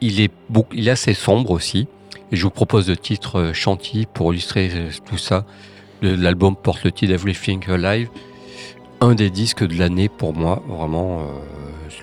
il 0.01 0.21
est, 0.21 0.33
beaucoup, 0.51 0.75
il 0.75 0.89
est 0.89 0.91
assez 0.91 1.15
sombre 1.15 1.51
aussi. 1.53 1.87
Et 2.33 2.37
je 2.37 2.43
vous 2.43 2.51
propose 2.51 2.89
le 2.89 2.97
titre 2.97 3.39
euh, 3.39 3.53
Chantilly 3.53 4.07
pour 4.07 4.33
illustrer 4.33 4.71
euh, 4.75 4.91
tout 5.09 5.19
ça. 5.19 5.47
L'album 6.03 6.57
porte 6.57 6.85
le 6.85 6.93
titre 6.93 7.13
Everything 7.13 7.63
Alive. 7.71 8.09
Un 9.01 9.15
des 9.15 9.31
disques 9.31 9.65
de 9.65 9.79
l'année 9.79 10.09
pour 10.09 10.35
moi, 10.35 10.63
vraiment. 10.69 11.21
euh, 11.21 11.25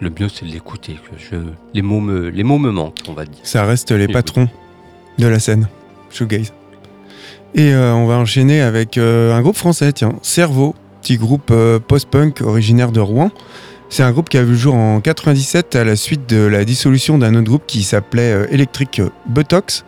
le 0.02 0.10
mieux, 0.10 0.30
c'est 0.30 0.46
de 0.46 0.52
l'écouter. 0.52 0.98
Je, 1.18 1.36
les, 1.74 1.82
mots 1.82 2.00
me, 2.00 2.30
les 2.30 2.44
mots 2.44 2.58
me 2.58 2.72
manquent, 2.72 3.02
on 3.08 3.14
va 3.14 3.26
dire. 3.26 3.40
Ça 3.44 3.64
reste 3.66 3.92
les 3.92 4.08
patrons 4.08 4.48
de 5.18 5.28
la 5.28 5.40
scène. 5.40 5.68
Shoegaze. 6.10 6.54
Et 7.56 7.72
euh, 7.72 7.94
on 7.94 8.08
va 8.08 8.16
enchaîner 8.16 8.62
avec 8.62 8.98
euh, 8.98 9.34
un 9.34 9.42
groupe 9.42 9.56
français, 9.56 9.94
tiens, 9.94 10.14
Cerveau, 10.24 10.74
petit 11.02 11.18
groupe 11.18 11.50
euh, 11.52 11.80
post-punk 11.80 12.42
originaire 12.42 12.92
de 12.92 13.00
Rouen. 13.00 13.30
C'est 13.90 14.02
un 14.02 14.12
groupe 14.12 14.28
qui 14.28 14.40
a 14.40 14.44
vu 14.44 14.54
le 14.54 14.58
jour 14.58 14.74
en 14.74 15.02
97 15.02 15.76
à 15.76 15.84
la 15.84 15.96
suite 15.96 16.28
de 16.28 16.44
la 16.48 16.66
dissolution 16.66 17.20
d'un 17.20 17.36
autre 17.36 17.44
groupe 17.44 17.64
qui 17.68 17.84
s'appelait 17.84 18.48
Electric 18.50 19.04
Buttocks, 19.28 19.84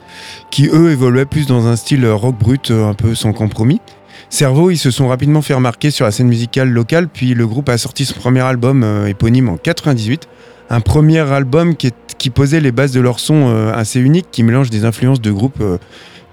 qui 0.52 0.68
eux 0.72 0.92
évoluaient 0.92 1.26
plus 1.26 1.48
dans 1.48 1.66
un 1.66 1.76
style 1.76 2.08
rock 2.08 2.38
brut 2.38 2.70
un 2.70 2.94
peu 2.94 3.16
sans 3.16 3.34
compromis. 3.34 3.82
Cerveau, 4.30 4.70
ils 4.70 4.78
se 4.78 4.92
sont 4.92 5.08
rapidement 5.08 5.42
fait 5.42 5.56
remarquer 5.56 5.90
sur 5.90 6.06
la 6.06 6.12
scène 6.12 6.28
musicale 6.28 6.70
locale, 6.70 7.08
puis 7.08 7.34
le 7.34 7.48
groupe 7.48 7.68
a 7.68 7.80
sorti 7.80 8.06
son 8.06 8.14
premier 8.14 8.42
album 8.42 8.86
éponyme 9.08 9.50
en 9.50 9.58
98. 9.58 10.28
Un 10.70 10.82
premier 10.82 11.22
album 11.22 11.76
qui, 11.76 11.92
qui 12.20 12.30
posait 12.30 12.60
les 12.60 12.72
bases 12.72 12.92
de 12.92 13.00
leur 13.00 13.20
son 13.20 13.72
assez 13.74 14.00
unique, 14.00 14.28
qui 14.32 14.44
mélange 14.44 14.70
des 14.70 14.86
influences 14.86 15.22
de 15.22 15.32
groupes, 15.32 15.64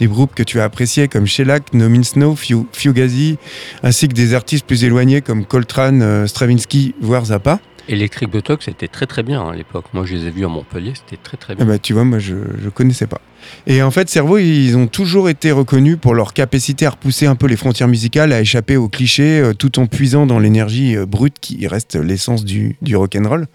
des 0.02 0.08
groupes 0.08 0.34
que 0.34 0.42
tu 0.42 0.58
as 0.58 0.64
appréciés 0.64 1.06
comme 1.06 1.26
Shellac, 1.26 1.72
No 1.74 1.88
Means 1.88 2.02
No, 2.16 2.34
Fu- 2.34 2.66
Fugazi, 2.72 3.38
ainsi 3.84 4.08
que 4.08 4.14
des 4.14 4.34
artistes 4.34 4.66
plus 4.66 4.82
éloignés 4.82 5.20
comme 5.20 5.44
Coltrane, 5.44 6.02
euh, 6.02 6.26
Stravinsky, 6.26 6.96
voire 7.00 7.26
Zappa. 7.26 7.60
Electric 7.88 8.28
Botox, 8.28 8.64
c'était 8.64 8.88
très 8.88 9.06
très 9.06 9.22
bien 9.22 9.40
hein, 9.42 9.50
à 9.52 9.56
l'époque. 9.56 9.84
Moi, 9.92 10.04
je 10.04 10.14
les 10.16 10.26
ai 10.26 10.30
vus 10.30 10.44
à 10.44 10.48
Montpellier, 10.48 10.92
c'était 10.96 11.20
très 11.22 11.36
très 11.36 11.52
Ah 11.52 11.56
bien. 11.56 11.66
bah, 11.66 11.78
tu 11.78 11.92
vois, 11.92 12.02
moi 12.04 12.18
je 12.18 12.34
ne 12.34 12.70
connaissais 12.70 13.06
pas. 13.06 13.20
Et 13.68 13.80
en 13.82 13.90
fait, 13.92 14.08
Cerveau, 14.08 14.38
ils 14.38 14.76
ont 14.76 14.86
toujours 14.88 15.28
été 15.28 15.50
reconnus 15.52 15.98
pour 16.00 16.14
leur 16.14 16.32
capacité 16.32 16.86
à 16.86 16.90
repousser 16.90 17.26
un 17.26 17.34
peu 17.36 17.46
les 17.46 17.56
frontières 17.56 17.88
musicales, 17.88 18.32
à 18.32 18.40
échapper 18.40 18.76
aux 18.76 18.88
clichés, 18.88 19.40
euh, 19.40 19.52
tout 19.52 19.78
en 19.80 19.86
puisant 19.86 20.26
dans 20.26 20.38
l'énergie 20.40 20.96
euh, 20.96 21.06
brute 21.06 21.36
qui 21.40 21.66
reste 21.68 21.94
l'essence 21.96 22.44
du, 22.44 22.76
du 22.82 22.96
rock'n'roll. 22.96 23.46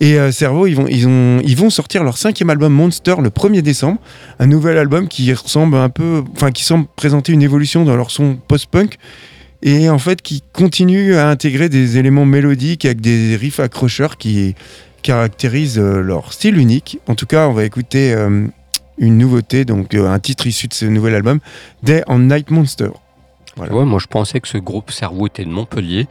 Et 0.00 0.18
euh, 0.18 0.32
Cerveau, 0.32 0.66
ils 0.66 0.76
vont, 0.76 1.70
sortir 1.70 2.04
leur 2.04 2.18
cinquième 2.18 2.50
album 2.50 2.72
Monster 2.72 3.14
le 3.22 3.30
1er 3.30 3.62
décembre, 3.62 3.98
un 4.38 4.46
nouvel 4.46 4.78
album 4.78 5.08
qui 5.08 5.32
ressemble 5.32 5.76
un 5.76 5.88
peu, 5.88 6.22
enfin 6.32 6.50
qui 6.50 6.64
semble 6.64 6.86
présenter 6.96 7.32
une 7.32 7.42
évolution 7.42 7.84
dans 7.84 7.96
leur 7.96 8.10
son 8.10 8.36
post-punk. 8.36 8.96
Et 9.62 9.88
en 9.88 9.98
fait, 9.98 10.20
qui 10.20 10.42
continue 10.52 11.16
à 11.16 11.28
intégrer 11.28 11.68
des 11.68 11.96
éléments 11.96 12.26
mélodiques 12.26 12.84
avec 12.84 13.00
des 13.00 13.34
riffs 13.36 13.60
accrocheurs 13.60 14.18
qui 14.18 14.54
caractérisent 15.02 15.78
euh, 15.78 16.00
leur 16.00 16.32
style 16.32 16.58
unique. 16.58 16.98
En 17.08 17.14
tout 17.14 17.26
cas, 17.26 17.48
on 17.48 17.52
va 17.52 17.64
écouter 17.64 18.12
euh, 18.12 18.46
une 18.98 19.16
nouveauté, 19.16 19.64
donc 19.64 19.94
un 19.94 20.18
titre 20.18 20.46
issu 20.46 20.68
de 20.68 20.74
ce 20.74 20.84
nouvel 20.84 21.14
album, 21.14 21.40
Day 21.82 22.02
on 22.08 22.18
Night 22.18 22.50
Monster. 22.50 22.90
Ouais, 23.56 23.84
moi, 23.84 23.98
je 24.00 24.06
pensais 24.06 24.40
que 24.40 24.48
ce 24.48 24.58
groupe 24.58 24.90
Cerveau 24.90 25.28
était 25.28 25.44
de 25.44 25.50
Montpellier. 25.50 26.08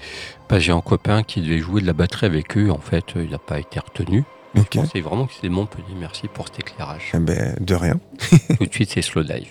Bah, 0.53 0.59
J'ai 0.59 0.71
un 0.71 0.81
copain 0.81 1.23
qui 1.23 1.41
devait 1.41 1.57
jouer 1.57 1.81
de 1.81 1.87
la 1.87 1.93
batterie 1.93 2.27
avec 2.27 2.55
eux. 2.57 2.69
En 2.69 2.77
fait, 2.77 3.15
euh, 3.15 3.23
il 3.23 3.31
n'a 3.31 3.39
pas 3.39 3.57
été 3.57 3.79
retenu. 3.79 4.23
Ok. 4.55 4.67
Je 4.71 4.79
pensais 4.81 5.01
vraiment 5.01 5.25
que 5.25 5.33
c'était 5.33 5.49
Montpellier. 5.49 5.95
Merci 5.99 6.27
pour 6.27 6.47
cet 6.47 6.59
éclairage. 6.59 7.11
Eh 7.15 7.17
ben, 7.17 7.55
de 7.59 7.73
rien. 7.73 7.99
Tout 8.59 8.67
de 8.67 8.71
suite, 8.71 8.91
c'est 8.91 9.01
Slow 9.01 9.23
Dive. 9.23 9.49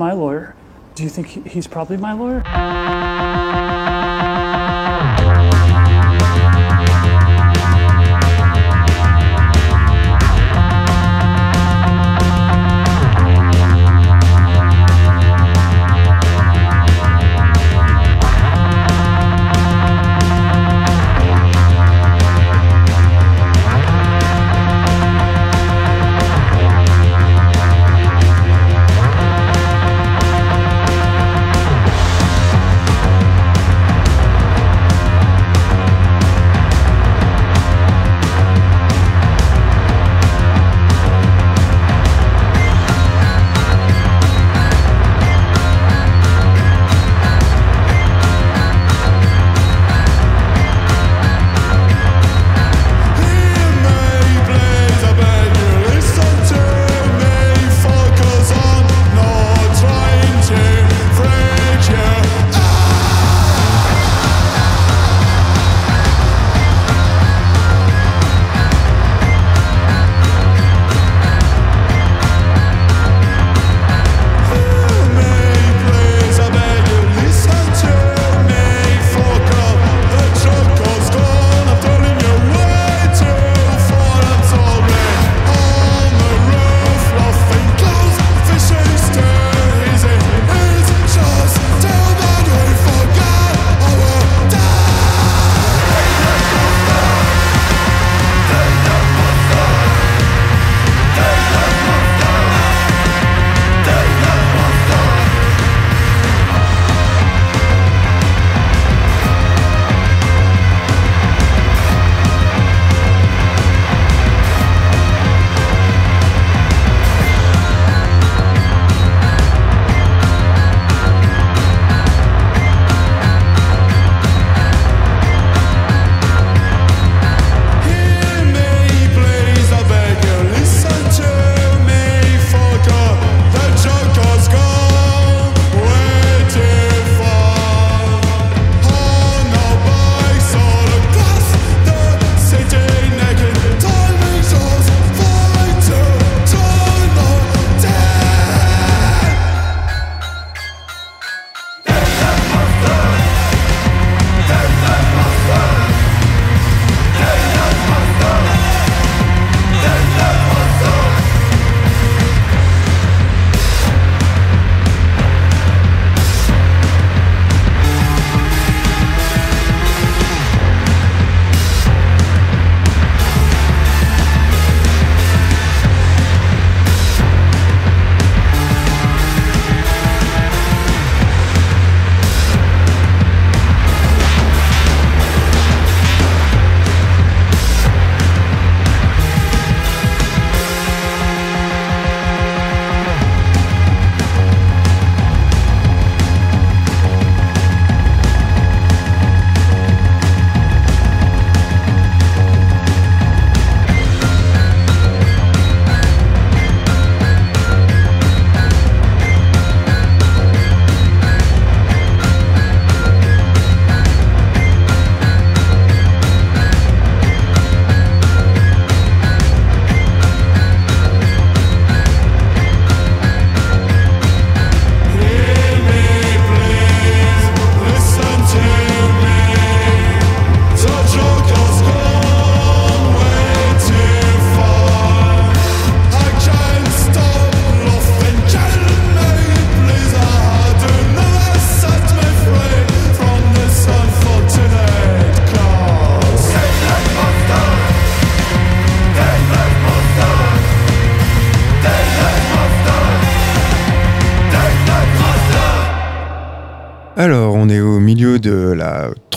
My 0.00 0.12
lawyer. 0.12 0.56
Do 0.96 1.04
you 1.04 1.10
think 1.10 1.46
he's 1.46 1.68
probably 1.68 1.98
my 1.98 2.14
lawyer? 2.14 2.42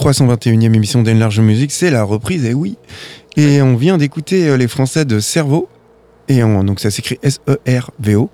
321e 0.07 0.73
émission 0.75 1.01
d'Enlarge 1.01 1.39
Music, 1.39 1.71
c'est 1.71 1.89
la 1.89 2.03
reprise, 2.03 2.43
et 2.43 2.53
oui. 2.53 2.75
Et 3.37 3.61
on 3.61 3.77
vient 3.77 3.97
d'écouter 3.97 4.49
euh, 4.49 4.57
les 4.57 4.67
Français 4.67 5.05
de 5.05 5.21
Cerveau, 5.21 5.69
et 6.27 6.43
on- 6.43 6.65
donc 6.65 6.81
ça 6.81 6.91
s'écrit 6.91 7.17
S-E-R-V-O. 7.23 8.29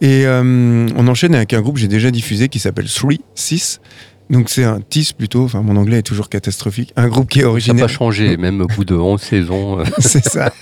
Et 0.00 0.26
euh, 0.26 0.88
on 0.96 1.06
enchaîne 1.06 1.36
avec 1.36 1.52
un 1.52 1.60
groupe 1.60 1.76
que 1.76 1.80
j'ai 1.80 1.86
déjà 1.86 2.10
diffusé 2.10 2.48
qui 2.48 2.58
s'appelle 2.58 2.86
3-6. 2.86 3.78
Donc 4.30 4.48
c'est 4.48 4.64
un 4.64 4.80
TIS 4.80 5.12
plutôt, 5.16 5.44
enfin 5.44 5.60
mon 5.60 5.76
anglais 5.76 5.98
est 5.98 6.02
toujours 6.02 6.28
catastrophique. 6.30 6.92
Un 6.96 7.08
groupe 7.08 7.28
qui 7.28 7.40
est 7.40 7.42
Ça 7.42 7.46
n'a 7.48 7.50
originaire. 7.52 7.86
pas 7.86 7.92
changé, 7.92 8.36
même 8.38 8.62
au 8.62 8.66
bout 8.66 8.84
de 8.84 8.94
11 8.94 9.20
saisons. 9.20 9.80
euh, 9.80 9.84
c'est 9.98 10.24
ça. 10.24 10.52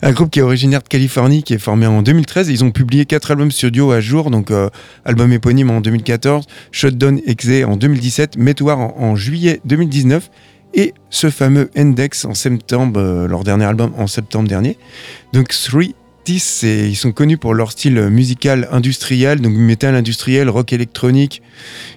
Un 0.00 0.12
groupe 0.12 0.30
qui 0.30 0.38
est 0.38 0.42
originaire 0.42 0.82
de 0.82 0.88
Californie, 0.88 1.42
qui 1.42 1.52
est 1.54 1.58
formé 1.58 1.86
en 1.86 2.00
2013. 2.02 2.48
Ils 2.48 2.64
ont 2.64 2.70
publié 2.70 3.04
quatre 3.04 3.30
albums 3.30 3.50
studio 3.50 3.92
à 3.92 4.00
jour, 4.00 4.30
donc 4.30 4.50
euh, 4.50 4.70
album 5.04 5.32
éponyme 5.32 5.70
en 5.70 5.80
2014, 5.82 6.46
Shutdown 6.72 7.20
Exe 7.26 7.64
en 7.66 7.76
2017, 7.76 8.36
Meteor 8.38 8.78
en, 8.78 8.94
en 8.98 9.16
juillet 9.16 9.60
2019 9.66 10.30
et 10.72 10.94
ce 11.10 11.30
fameux 11.30 11.68
Index 11.76 12.24
en 12.24 12.32
septembre, 12.34 13.00
euh, 13.00 13.26
leur 13.28 13.44
dernier 13.44 13.64
album 13.64 13.92
en 13.98 14.06
septembre 14.06 14.48
dernier. 14.48 14.78
Donc 15.32 15.48
3, 15.48 15.82
Ils 16.28 16.96
sont 16.96 17.12
connus 17.12 17.38
pour 17.38 17.54
leur 17.54 17.72
style 17.72 18.00
musical 18.08 18.68
industriel, 18.70 19.40
donc 19.40 19.54
métal 19.54 19.94
industriel, 19.94 20.48
rock 20.48 20.72
électronique. 20.72 21.42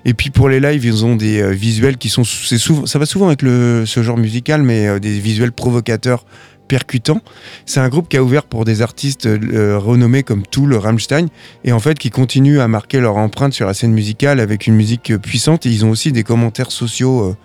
Et 0.06 0.14
puis 0.14 0.30
pour 0.30 0.50
les 0.50 0.60
lives, 0.60 0.86
ils 0.86 1.06
ont 1.06 1.16
des 1.16 1.42
euh, 1.42 1.52
visuels 1.52 1.98
qui 1.98 2.10
sont, 2.10 2.24
ça 2.24 3.00
va 3.00 3.06
souvent 3.06 3.28
avec 3.28 3.42
ce 3.42 4.02
genre 4.02 4.18
musical, 4.18 4.64
mais 4.64 4.88
euh, 4.88 5.00
des 5.00 5.20
visuels 5.20 5.52
provocateurs, 5.52 6.26
percutants. 6.68 7.22
C'est 7.66 7.82
un 7.82 7.90
groupe 7.90 8.10
qui 8.10 8.18
a 8.18 8.24
ouvert 8.24 8.44
pour 8.44 8.66
des 8.66 8.82
artistes 8.82 9.28
euh, 9.28 9.78
renommés 9.78 10.24
comme 10.24 10.44
Tool, 10.48 10.74
Rammstein, 10.74 11.28
et 11.64 11.72
en 11.72 11.80
fait 11.80 12.00
qui 12.00 12.10
continuent 12.10 12.60
à 12.60 12.68
marquer 12.68 13.02
leur 13.02 13.18
empreinte 13.18 13.54
sur 13.54 13.68
la 13.68 13.74
scène 13.74 13.92
musicale 13.92 14.40
avec 14.40 14.66
une 14.66 14.76
musique 14.76 15.16
puissante. 15.18 15.66
Et 15.66 15.70
ils 15.70 15.86
ont 15.86 15.92
aussi 15.92 16.12
des 16.12 16.24
commentaires 16.24 16.72
sociaux 16.72 17.36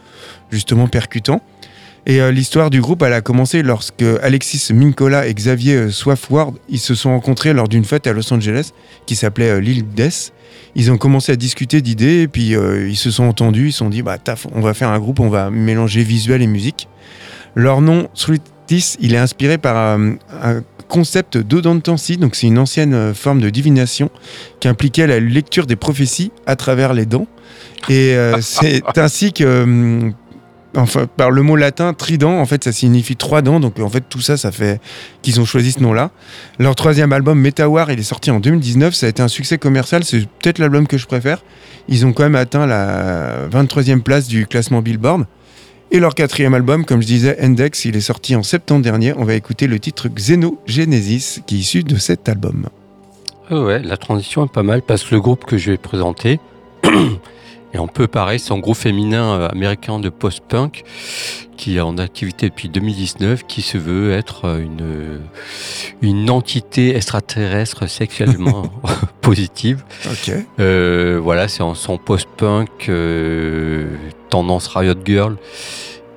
justement 0.51 0.87
percutants. 0.87 1.43
Et 2.09 2.23
euh, 2.23 2.33
l'histoire 2.33 2.71
du 2.71 2.81
groupe, 2.81 3.03
elle 3.03 3.13
a 3.13 3.21
commencé 3.21 3.63
lorsque 3.63 4.03
Alexis 4.23 4.73
Minkola 4.73 5.27
et 5.27 5.35
Xavier 5.35 5.75
euh, 5.75 5.91
Swafford, 5.91 6.55
ils 6.71 6.79
se 6.79 6.95
sont 6.95 7.11
rencontrés 7.11 7.53
lors 7.53 7.69
d'une 7.69 7.85
fête 7.85 8.07
à 8.07 8.15
Los 8.15 8.33
Angeles 8.33 8.71
qui 9.05 9.15
s'appelait 9.15 9.51
euh, 9.51 9.61
l'île 9.61 9.87
Death. 9.87 10.33
Ils 10.75 10.91
ont 10.91 10.97
commencé 10.97 11.33
à 11.33 11.37
discuter 11.37 11.83
d'idées 11.83 12.23
et 12.23 12.29
puis 12.29 12.57
euh, 12.57 12.89
ils 12.89 12.97
se 12.97 13.11
sont 13.11 13.25
entendus, 13.25 13.69
ils 13.69 13.73
se 13.73 13.79
sont 13.79 13.91
dit 13.91 14.01
bah 14.01 14.17
taf, 14.17 14.47
on 14.55 14.63
va 14.63 14.73
faire 14.73 14.89
un 14.89 14.99
groupe, 14.99 15.21
on 15.21 15.29
va 15.29 15.51
mélanger 15.51 16.03
visuel 16.03 16.41
et 16.41 16.47
musique. 16.47 16.89
Leur 17.55 17.83
nom 17.83 18.09
Sweet 18.15 18.43
Teeth, 18.67 18.97
il 19.01 19.13
est 19.13 19.19
inspiré 19.19 19.59
par 19.59 19.77
un 19.77 20.17
concept 20.89 21.37
d'odontancie, 21.37 22.17
donc 22.17 22.37
c'est 22.37 22.47
une 22.47 22.59
ancienne 22.59 23.13
forme 23.13 23.41
de 23.41 23.51
divination 23.51 24.11
qui 24.61 24.69
impliquait 24.69 25.07
la 25.07 25.21
lecture 25.21 25.67
des 25.67 25.77
prophéties 25.77 26.33
à 26.47 26.57
travers 26.57 26.95
les 26.95 27.05
dents. 27.05 27.27
Et 27.91 28.15
c'est 28.41 28.83
ainsi 28.97 29.33
que 29.33 29.63
hum, 29.63 30.15
enfin 30.77 31.07
par 31.07 31.31
le 31.31 31.43
mot 31.43 31.57
latin 31.57 31.95
trident 31.95 32.39
en 32.39 32.45
fait 32.45 32.65
ça 32.65 32.73
signifie 32.73 33.17
trois 33.17 33.41
dents 33.41 33.59
donc 33.59 33.79
en 33.81 33.89
fait 33.89 34.05
tout 34.09 34.21
ça 34.21 34.37
ça 34.37 34.53
fait 34.53 34.81
qu'ils 35.23 35.41
ont 35.41 35.47
choisi 35.47 35.73
ce 35.73 35.81
nom 35.81 35.95
là 35.95 36.11
leur 36.59 36.75
troisième 36.75 37.13
album 37.13 37.41
Metawar 37.41 37.91
il 37.91 37.99
est 37.99 38.03
sorti 38.03 38.31
en 38.31 38.39
2019 38.39 38.95
ça 38.95 39.07
a 39.07 39.09
été 39.09 39.23
un 39.23 39.29
succès 39.29 39.57
commercial 39.57 40.05
c'est 40.05 40.27
peut-être 40.27 40.59
l'album 40.59 40.87
que 40.87 40.99
je 40.99 41.07
préfère. 41.07 41.43
Ils 41.89 42.07
ont 42.07 42.13
quand 42.13 42.23
même 42.23 42.35
atteint 42.35 42.67
la 42.67 43.49
23e 43.49 44.01
place 44.01 44.29
du 44.29 44.47
classement 44.47 44.83
Billboard. 44.83 45.27
Et 45.91 46.01
leur 46.01 46.15
quatrième 46.15 46.53
album 46.53 46.85
comme 46.85 47.01
je 47.01 47.07
disais 47.07 47.41
Index 47.41 47.87
il 47.87 47.97
est 47.97 48.01
sorti 48.01 48.37
en 48.37 48.43
septembre 48.43 48.83
dernier. 48.83 49.15
On 49.17 49.25
va 49.25 49.35
écouter 49.35 49.67
le 49.67 49.79
titre 49.79 50.09
Xenogenesis 50.09 51.41
qui 51.47 51.57
est 51.57 51.59
issu 51.59 51.83
de 51.83 51.97
cet 51.97 52.29
album. 52.29 52.67
Ah 53.51 53.63
ouais, 53.63 53.83
la 53.83 53.97
transition 53.97 54.45
est 54.45 54.53
pas 54.53 54.63
mal 54.63 54.83
parce 54.83 55.03
que 55.05 55.15
le 55.15 55.21
groupe 55.23 55.47
que 55.47 55.57
je 55.57 55.71
vais 55.71 55.79
présenter 55.79 56.41
est 57.73 57.79
un 57.79 57.87
peu 57.87 58.07
pareil, 58.07 58.39
c'est 58.39 58.53
un 58.53 58.59
groupe 58.59 58.77
féminin 58.77 59.41
euh, 59.41 59.49
américain 59.49 59.99
de 59.99 60.09
post-punk 60.09 60.85
qui 61.59 61.77
est 61.77 61.81
en 61.81 61.99
activité 61.99 62.49
depuis 62.49 62.71
2019, 62.71 63.45
qui 63.47 63.61
se 63.63 63.77
veut 63.77 64.13
être 64.13 64.47
euh, 64.47 64.63
une, 64.63 64.81
euh, 64.81 65.19
une 66.01 66.31
entité 66.31 66.97
extraterrestre 66.97 67.87
sexuellement 67.89 68.73
positive. 69.21 69.85
ok 70.07 70.33
Euh, 70.61 71.21
voilà, 71.23 71.49
c'est 71.49 71.63
en 71.63 71.75
son 71.75 71.99
post-punk, 71.99 72.89
euh, 72.89 73.89
tendance 74.31 74.69
Riot 74.69 74.95
Girl, 75.05 75.37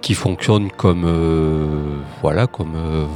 qui 0.02 0.14
fonctionne 0.14 0.72
comme, 0.72 1.04
euh, 1.06 1.98
voilà, 2.22 2.48
comme, 2.48 3.08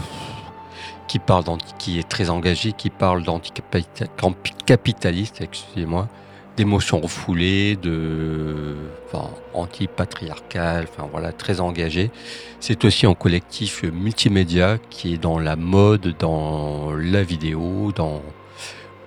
qui 1.07 1.19
parle 1.19 1.43
qui 1.77 1.99
est 1.99 2.09
très 2.09 2.31
engagé, 2.31 2.73
qui 2.73 2.89
parle 2.89 3.23
d'anticapitaliste, 3.23 5.41
excusez-moi, 5.41 6.09
d'émotions 6.57 7.01
refoulées, 7.01 7.75
de, 7.75 8.75
enfin, 9.05 9.29
anti-patriarcal, 9.53 10.87
enfin 10.89 11.07
voilà, 11.11 11.31
très 11.31 11.59
engagé. 11.59 12.11
C'est 12.59 12.85
aussi 12.85 13.05
un 13.05 13.13
collectif 13.13 13.83
multimédia 13.83 14.77
qui 14.89 15.13
est 15.13 15.17
dans 15.17 15.37
la 15.37 15.55
mode, 15.55 16.15
dans 16.17 16.91
la 16.93 17.23
vidéo, 17.23 17.91
dans 17.93 18.21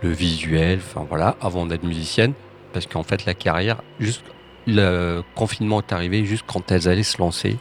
le 0.02 0.10
visuel, 0.10 0.78
enfin 0.78 1.06
voilà, 1.08 1.36
avant 1.40 1.66
d'être 1.66 1.84
musicienne, 1.84 2.32
parce 2.72 2.86
qu'en 2.86 3.02
fait 3.02 3.24
la 3.24 3.34
carrière, 3.34 3.82
juste 3.98 4.22
le 4.66 5.22
confinement 5.34 5.80
est 5.80 5.92
arrivé 5.92 6.24
juste 6.24 6.44
quand 6.46 6.70
elles 6.70 6.88
allaient 6.88 7.02
se 7.02 7.18
lancer, 7.18 7.56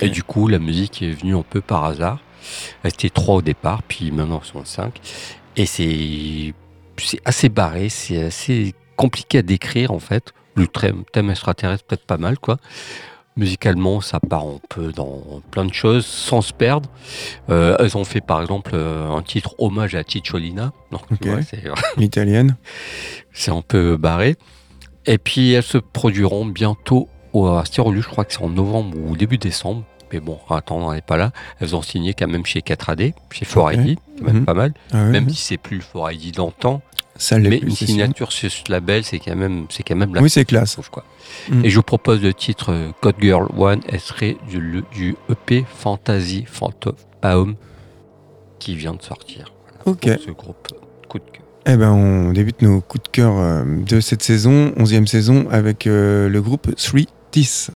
et 0.00 0.08
du 0.08 0.22
coup 0.22 0.48
la 0.48 0.58
musique 0.58 1.00
est 1.02 1.12
venue 1.12 1.36
un 1.36 1.42
peu 1.42 1.60
par 1.60 1.84
hasard. 1.84 2.18
Elles 2.82 2.90
étaient 2.90 3.08
trois 3.08 3.36
au 3.36 3.42
départ, 3.42 3.82
puis 3.84 4.10
maintenant 4.10 4.40
elles 4.42 4.50
sont 4.50 4.64
cinq, 4.64 5.00
et 5.56 5.64
c'est 5.64 6.52
c'est 6.98 7.20
assez 7.24 7.48
barré, 7.48 7.88
c'est 7.88 8.24
assez 8.24 8.74
compliqué 9.02 9.38
à 9.38 9.42
décrire 9.42 9.90
en 9.92 9.98
fait. 9.98 10.32
Le 10.54 10.66
thème, 10.68 11.30
extraterrestre 11.30 11.84
peut-être 11.84 12.06
pas 12.06 12.18
mal 12.18 12.38
quoi. 12.38 12.56
Musicalement, 13.36 14.02
ça 14.02 14.20
part 14.20 14.42
un 14.44 14.60
peu 14.68 14.92
dans 14.92 15.40
plein 15.50 15.64
de 15.64 15.72
choses 15.72 16.04
sans 16.04 16.42
se 16.42 16.52
perdre. 16.52 16.90
Euh, 17.48 17.76
elles 17.80 17.96
ont 17.96 18.04
fait 18.04 18.20
par 18.20 18.42
exemple 18.42 18.72
euh, 18.74 19.08
un 19.10 19.22
titre 19.22 19.54
hommage 19.58 19.94
à 19.94 20.02
Cicciolina. 20.06 20.72
Donc, 20.90 21.02
c'est 21.48 21.64
l'italienne 21.96 22.56
c'est 23.32 23.50
un 23.50 23.62
peu 23.62 23.96
barré. 23.96 24.36
Et 25.06 25.16
puis 25.18 25.52
elles 25.52 25.62
se 25.62 25.78
produiront 25.78 26.44
bientôt 26.44 27.08
au 27.32 27.46
à 27.46 27.64
Styrolu, 27.64 28.02
je 28.02 28.08
crois 28.08 28.26
que 28.26 28.34
c'est 28.34 28.42
en 28.42 28.50
novembre 28.50 28.98
ou 28.98 29.16
début 29.16 29.38
décembre. 29.38 29.84
Mais 30.12 30.20
bon, 30.20 30.38
attends, 30.50 30.76
on 30.88 30.92
n'est 30.92 31.00
pas 31.00 31.16
là. 31.16 31.32
Elles 31.58 31.74
ont 31.74 31.80
signé 31.80 32.12
quand 32.12 32.28
même 32.28 32.44
chez 32.44 32.60
4AD, 32.60 33.14
chez 33.30 33.46
4ID, 33.46 33.96
quand 34.18 34.24
même 34.26 34.36
Mhm. 34.40 34.44
pas 34.44 34.52
mal. 34.52 34.74
Ah 34.92 35.04
Même 35.06 35.30
si 35.30 35.36
c'est 35.36 35.56
plus 35.56 35.78
le 35.78 35.82
4ID 35.82 36.32
d'antan, 36.32 36.82
une 37.30 37.70
signature 37.70 38.32
sur 38.32 38.50
ce 38.50 38.70
label, 38.70 39.04
c'est 39.04 39.18
quand 39.18 39.36
même, 39.36 39.66
c'est 39.70 39.82
quand 39.82 39.96
même 39.96 40.14
la 40.14 40.20
Oui, 40.20 40.30
c'est 40.30 40.44
classe. 40.44 40.78
Quoi. 40.90 41.04
Mm. 41.48 41.64
Et 41.64 41.70
je 41.70 41.76
vous 41.76 41.82
propose 41.82 42.22
le 42.22 42.34
titre 42.34 42.72
euh, 42.72 42.90
Code 43.00 43.16
Girl 43.20 43.46
One, 43.56 43.80
extrait 43.88 44.36
du, 44.48 44.82
du 44.92 45.16
EP 45.30 45.64
Fantasy 45.76 46.44
Phantom 46.46 46.94
Baum 47.22 47.56
qui 48.58 48.74
vient 48.76 48.94
de 48.94 49.02
sortir. 49.02 49.52
Ok. 49.84 50.08
Ce 50.24 50.30
groupe 50.30 50.68
coup 51.08 51.18
de 51.18 51.24
cœur. 51.24 51.42
Eh 51.66 51.76
ben, 51.76 51.92
on 51.92 52.32
débute 52.32 52.62
nos 52.62 52.80
coups 52.80 53.04
de 53.04 53.08
cœur 53.08 53.38
euh, 53.38 53.64
de 53.64 54.00
cette 54.00 54.22
saison, 54.22 54.70
11e 54.76 55.06
saison, 55.06 55.46
avec 55.50 55.86
euh, 55.86 56.28
le 56.28 56.42
groupe 56.42 56.74
310. 56.74 57.70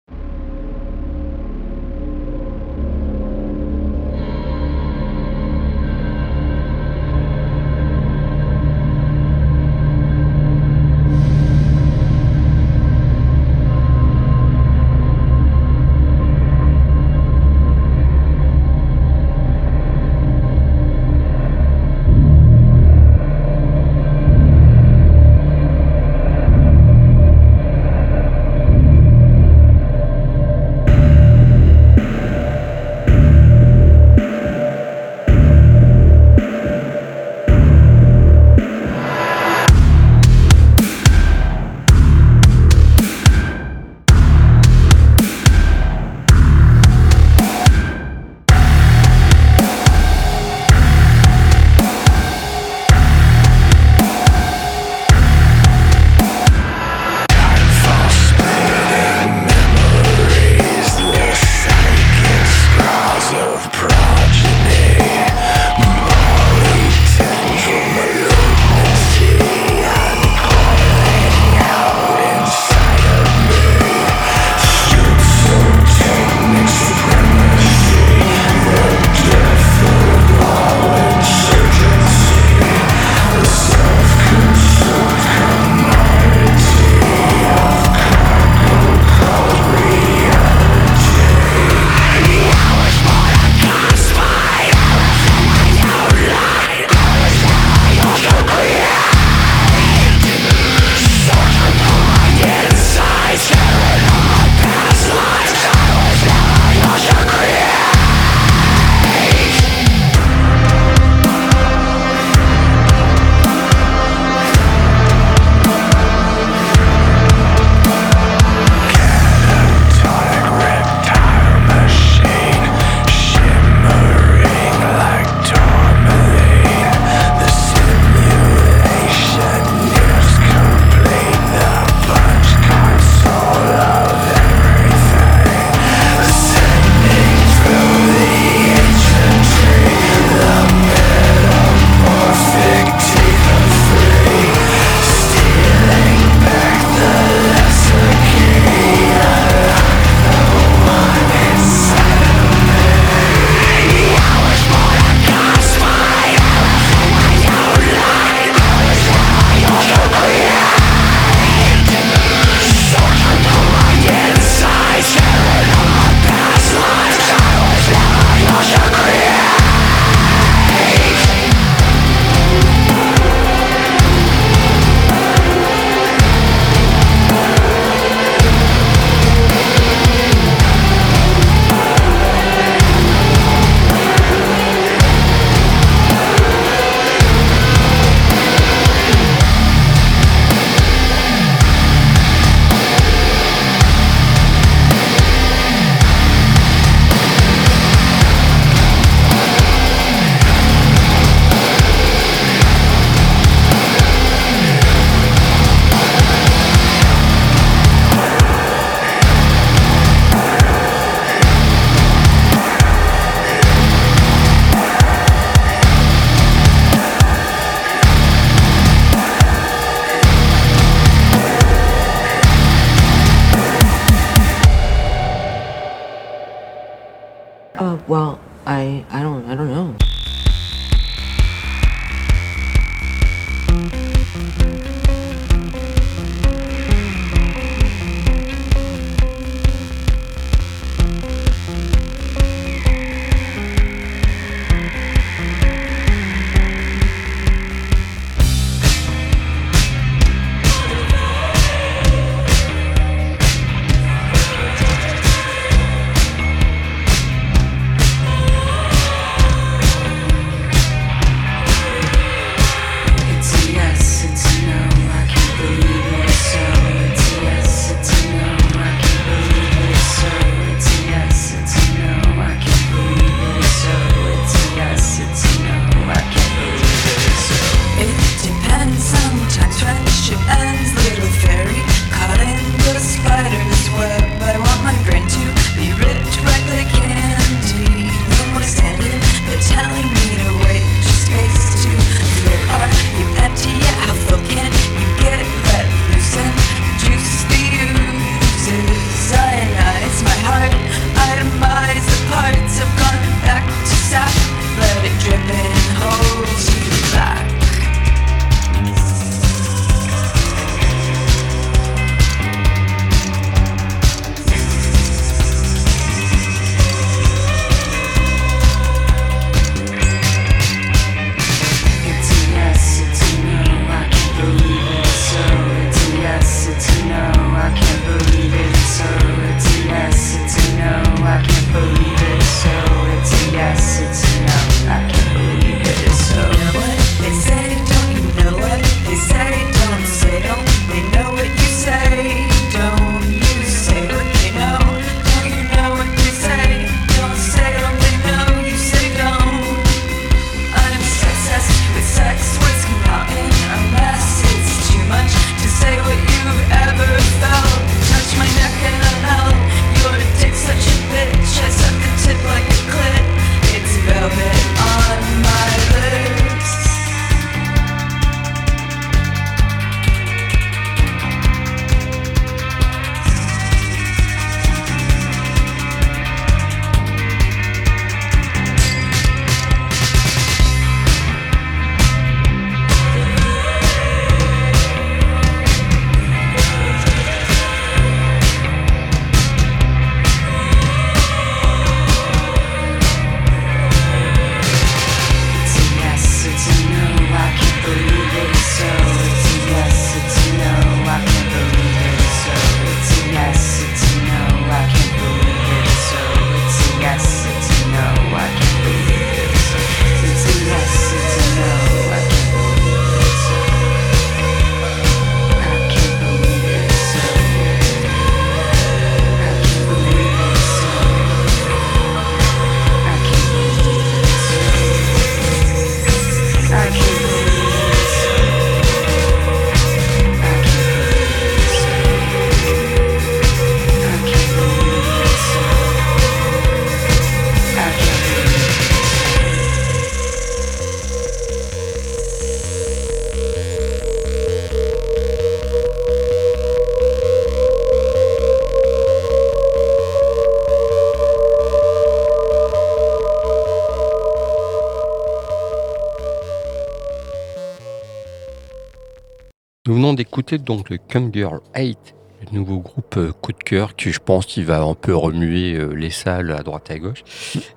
D'écouter 460.14 460.58
donc 460.58 460.90
le 460.90 460.98
Come 460.98 461.30
Girl 461.32 461.60
8, 461.76 461.98
le 462.46 462.58
nouveau 462.58 462.78
groupe 462.78 463.16
euh, 463.16 463.32
coup 463.32 463.52
de 463.52 463.62
cœur 463.62 463.96
qui 463.96 464.12
je 464.12 464.20
pense 464.20 464.46
qu'il 464.46 464.64
va 464.64 464.82
un 464.82 464.94
peu 464.94 465.14
remuer 465.14 465.74
euh, 465.74 465.94
les 465.94 466.10
salles 466.10 466.50
à 466.52 466.62
droite 466.62 466.90
et 466.90 466.94
à 466.94 466.98
gauche. 466.98 467.24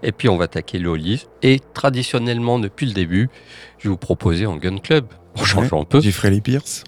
Et 0.03 0.11
puis 0.11 0.29
on 0.29 0.37
va 0.37 0.45
attaquer 0.45 0.79
Lollis. 0.79 1.27
Et 1.41 1.59
traditionnellement 1.73 2.59
depuis 2.59 2.85
le 2.85 2.93
début, 2.93 3.29
je 3.79 3.83
vais 3.83 3.89
vous 3.89 3.97
proposer 3.97 4.45
un 4.45 4.57
Gun 4.57 4.77
Club. 4.77 5.05
On 5.39 5.43
change 5.43 5.73
un 5.73 5.83
peu. 5.83 5.99
Lee 5.99 6.41
Pierce. 6.41 6.83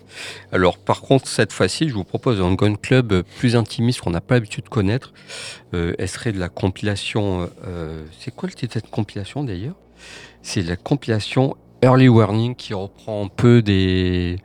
Alors 0.52 0.78
par 0.78 1.02
contre 1.02 1.28
cette 1.28 1.54
fois-ci, 1.54 1.90
je 1.90 1.94
vous 1.94 2.04
propose 2.04 2.42
un 2.42 2.54
Gun 2.54 2.76
Club 2.76 3.12
euh, 3.12 3.24
plus 3.38 3.56
intimiste 3.56 4.02
qu'on 4.02 4.12
n'a 4.12 4.22
pas 4.22 4.36
l'habitude 4.36 4.66
de 4.66 4.70
connaître. 4.70 5.14
Euh, 5.74 5.94
elle 6.00 6.08
serait 6.08 6.32
de 6.32 6.40
la 6.40 6.50
compilation. 6.50 7.50
euh, 7.68 8.04
c'est 8.20 8.34
quoi 8.34 8.50
le 8.50 8.56
titre 8.56 8.76
de 8.76 8.82
cette 8.82 8.90
compilation 8.90 9.44
d'ailleurs? 9.44 9.76
C'est 10.42 10.62
la 10.62 10.76
compilation 10.76 11.56
Early 11.84 12.10
Warning 12.10 12.56
qui 12.56 12.74
reprend 12.74 13.26
un 13.26 13.28
peu 13.28 13.62
des 13.62 14.38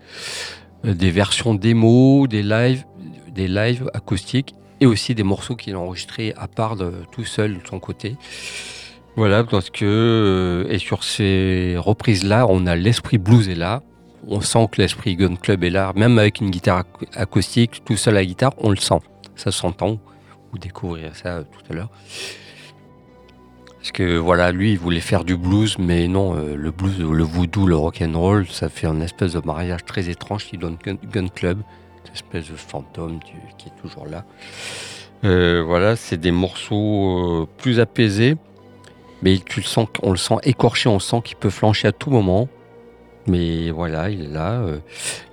des 0.85 1.11
versions 1.11 1.55
démo, 1.55 2.27
des 2.27 2.43
lives, 2.43 2.85
des 3.33 3.49
lives 3.49 3.91
acoustiques 3.95 4.55
et 4.81 4.87
aussi 4.87 5.15
des 5.15 5.23
morceaux 5.23 5.57
qu'il 5.57 5.75
a 5.75 5.79
enregistrés 5.79 6.35
à 6.37 6.47
part 6.47 6.77
de, 6.77 6.93
tout 7.11 7.25
seul 7.25 7.55
de 7.55 7.67
son 7.67 7.81
côté. 7.81 8.17
Voilà, 9.17 9.45
parce 9.45 9.71
que 9.71 9.85
euh, 9.85 10.73
et 10.73 10.79
sur 10.79 11.05
ces 11.05 11.77
reprises-là, 11.79 12.47
on 12.49 12.67
a 12.67 12.75
l'esprit 12.75 13.19
blues 13.19 13.49
est 13.49 13.55
là. 13.55 13.83
On 14.27 14.41
sent 14.41 14.69
que 14.73 14.81
l'esprit 14.81 15.17
Gun 15.17 15.37
Club 15.37 15.65
est 15.65 15.71
là, 15.71 15.93
même 15.95 16.19
avec 16.19 16.41
une 16.41 16.51
guitare 16.51 16.81
ac- 16.81 17.07
acoustique, 17.15 17.83
tout 17.85 17.97
seul 17.97 18.17
à 18.17 18.21
la 18.21 18.25
guitare, 18.25 18.55
on 18.59 18.71
le 18.71 18.77
sent. 18.77 19.01
Ça 19.37 19.53
s'entend. 19.53 19.99
Vous 20.51 20.59
découvrirez 20.59 21.11
ça 21.15 21.29
euh, 21.29 21.43
tout 21.43 21.61
à 21.71 21.75
l'heure. 21.75 21.91
Parce 23.85 23.93
que 23.93 24.17
voilà, 24.17 24.51
lui, 24.51 24.73
il 24.73 24.79
voulait 24.79 24.99
faire 24.99 25.25
du 25.25 25.37
blues, 25.37 25.77
mais 25.79 26.09
non, 26.09 26.35
euh, 26.35 26.57
le 26.57 26.71
blues, 26.71 26.99
le 27.01 27.23
voodoo, 27.23 27.67
le 27.67 27.77
rock 27.77 28.01
and 28.01 28.19
roll, 28.19 28.49
ça 28.49 28.71
fait 28.71 28.87
un 28.87 29.03
espèce 29.03 29.35
de 29.35 29.43
mariage 29.45 29.85
très 29.85 30.09
étrange 30.09 30.47
qui 30.47 30.57
donne 30.57 30.79
Gun, 30.83 31.29
Club, 31.29 31.61
cette 32.03 32.15
espèce 32.15 32.51
de 32.51 32.57
fantôme 32.57 33.21
qui 33.59 33.69
est 33.69 33.83
toujours 33.83 34.07
là. 34.07 34.25
Euh, 35.25 35.63
voilà, 35.63 35.97
c'est 35.97 36.17
des 36.17 36.31
morceaux 36.31 37.43
euh, 37.43 37.49
plus 37.59 37.79
apaisés. 37.79 38.39
Mais 39.21 39.39
on 40.03 40.13
le 40.13 40.17
sent 40.17 40.37
écorché, 40.45 40.89
on 40.89 40.99
sent 40.99 41.21
qu'il 41.23 41.37
peut 41.37 41.51
flancher 41.51 41.89
à 41.89 41.93
tout 41.93 42.09
moment. 42.09 42.49
Mais 43.27 43.71
voilà, 43.71 44.11
il 44.11 44.23
est 44.25 44.29
là. 44.29 44.53
euh, 44.61 44.79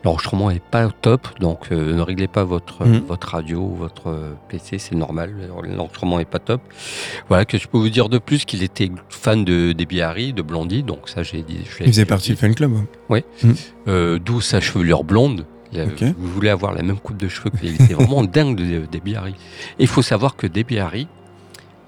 L'enregistrement 0.06 0.50
est 0.50 0.64
pas 0.64 0.90
top, 1.02 1.28
donc 1.40 1.72
euh, 1.72 1.94
ne 1.94 2.02
réglez 2.02 2.28
pas 2.30 2.44
votre, 2.46 2.86
Mhm. 2.86 3.02
votre 3.08 3.28
radio 3.30 3.60
ou 3.60 3.76
votre 3.76 4.08
euh, 4.10 4.34
PC, 4.48 4.78
c'est 4.80 4.96
normal. 4.96 5.34
L'enregistrement 5.76 6.20
est 6.20 6.26
pas 6.26 6.40
top. 6.40 6.62
Voilà, 7.28 7.44
que 7.46 7.58
je 7.58 7.68
peux 7.68 7.78
vous 7.78 7.90
dire 7.90 8.08
de 8.08 8.18
plus 8.18 8.46
qu'il 8.46 8.64
était 8.64 8.90
fan 9.10 9.44
de 9.44 9.74
Debbie 9.74 10.02
Harry, 10.02 10.32
de 10.34 10.42
Blondie, 10.42 10.84
donc 10.84 11.10
ça 11.10 11.22
j'ai 11.24 11.42
dit. 11.44 11.60
Il 11.82 11.88
faisait 11.88 12.06
partie 12.06 12.30
du 12.32 12.38
fan 12.38 12.56
club. 12.56 12.72
ouais. 13.10 13.26
Euh, 13.88 14.20
D'où 14.20 14.40
sa 14.42 14.62
chevelure 14.62 15.04
blonde. 15.04 15.46
Il 15.74 15.80
a- 15.82 15.86
Ok. 15.86 16.04
Vous 16.18 16.28
voulez 16.28 16.50
avoir 16.50 16.74
la 16.74 16.84
même 16.84 16.98
coupe 17.00 17.18
de 17.18 17.28
cheveux 17.28 17.50
qu'il 17.50 17.74
était 17.76 17.94
vraiment 17.94 18.24
dingue 18.24 18.56
de 18.56 18.86
Debbie 18.92 19.16
Harry. 19.16 19.32
Et 19.80 19.84
il 19.84 19.88
faut 19.88 20.02
savoir 20.02 20.36
que 20.38 20.48
Debbie 20.48 20.80
Harry 20.80 21.08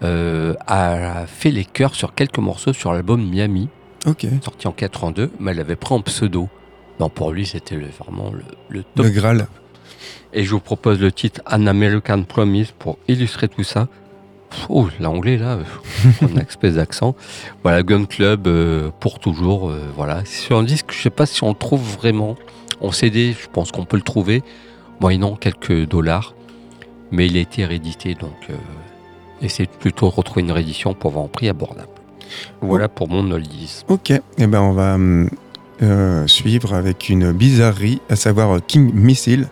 a 0.01 1.25
fait 1.27 1.51
les 1.51 1.65
chœurs 1.65 1.95
sur 1.95 2.13
quelques 2.13 2.37
morceaux 2.39 2.73
sur 2.73 2.93
l'album 2.93 3.23
Miami, 3.27 3.69
Ok. 4.05 4.25
sorti 4.43 4.67
en 4.67 4.71
82, 4.71 5.31
mais 5.39 5.51
elle 5.51 5.57
l'avait 5.57 5.75
pris 5.75 5.93
en 5.93 6.01
pseudo. 6.01 6.49
Non, 6.99 7.09
pour 7.09 7.31
lui, 7.31 7.45
c'était 7.45 7.77
vraiment 7.77 8.31
le, 8.31 8.43
le 8.69 8.83
top. 8.83 9.05
Le 9.05 9.11
Graal. 9.11 9.47
Et 10.33 10.43
je 10.43 10.51
vous 10.51 10.59
propose 10.59 10.99
le 10.99 11.11
titre 11.11 11.41
An 11.49 11.67
American 11.67 12.23
Promise 12.23 12.71
pour 12.77 12.97
illustrer 13.07 13.47
tout 13.47 13.63
ça. 13.63 13.87
Oh, 14.69 14.87
l'anglais 14.99 15.37
là, 15.37 15.57
euh, 15.57 15.63
un 16.21 16.37
espèce 16.37 16.75
d'accent. 16.75 17.15
Voilà, 17.63 17.81
Gun 17.81 18.05
Club 18.05 18.47
euh, 18.47 18.91
pour 18.99 19.19
toujours. 19.19 19.69
euh, 19.69 19.79
voilà, 19.95 20.25
sur 20.25 20.57
un 20.57 20.63
disque, 20.63 20.91
je 20.91 21.01
sais 21.01 21.09
pas 21.09 21.25
si 21.25 21.43
on 21.43 21.49
le 21.49 21.55
trouve 21.55 21.81
vraiment. 21.81 22.35
En 22.81 22.91
CD, 22.91 23.33
je 23.39 23.47
pense 23.47 23.71
qu'on 23.71 23.85
peut 23.85 23.97
le 23.97 24.03
trouver, 24.03 24.43
moyennant 24.99 25.35
quelques 25.35 25.87
dollars. 25.87 26.35
Mais 27.11 27.27
il 27.27 27.37
a 27.37 27.39
été 27.39 27.65
réédité, 27.65 28.15
donc 28.15 28.33
euh, 28.49 28.55
essayez 29.41 29.67
plutôt 29.79 30.07
de 30.09 30.13
retrouver 30.15 30.41
une 30.41 30.51
réédition 30.51 30.93
pour 30.93 31.11
avoir 31.11 31.25
un 31.25 31.29
prix 31.29 31.47
abordable. 31.49 31.87
Voilà 32.61 32.87
pour 32.89 33.09
mon 33.09 33.29
oldies. 33.31 33.83
Ok. 33.87 34.11
Eh 34.11 34.47
ben, 34.47 34.61
on 34.61 34.73
va 34.73 34.95
hum, 34.95 35.29
euh, 35.81 36.27
suivre 36.27 36.73
avec 36.73 37.09
une 37.09 37.31
bizarrerie, 37.31 38.01
à 38.09 38.15
savoir 38.15 38.55
euh, 38.55 38.59
King 38.65 38.91
Missile. 38.93 39.47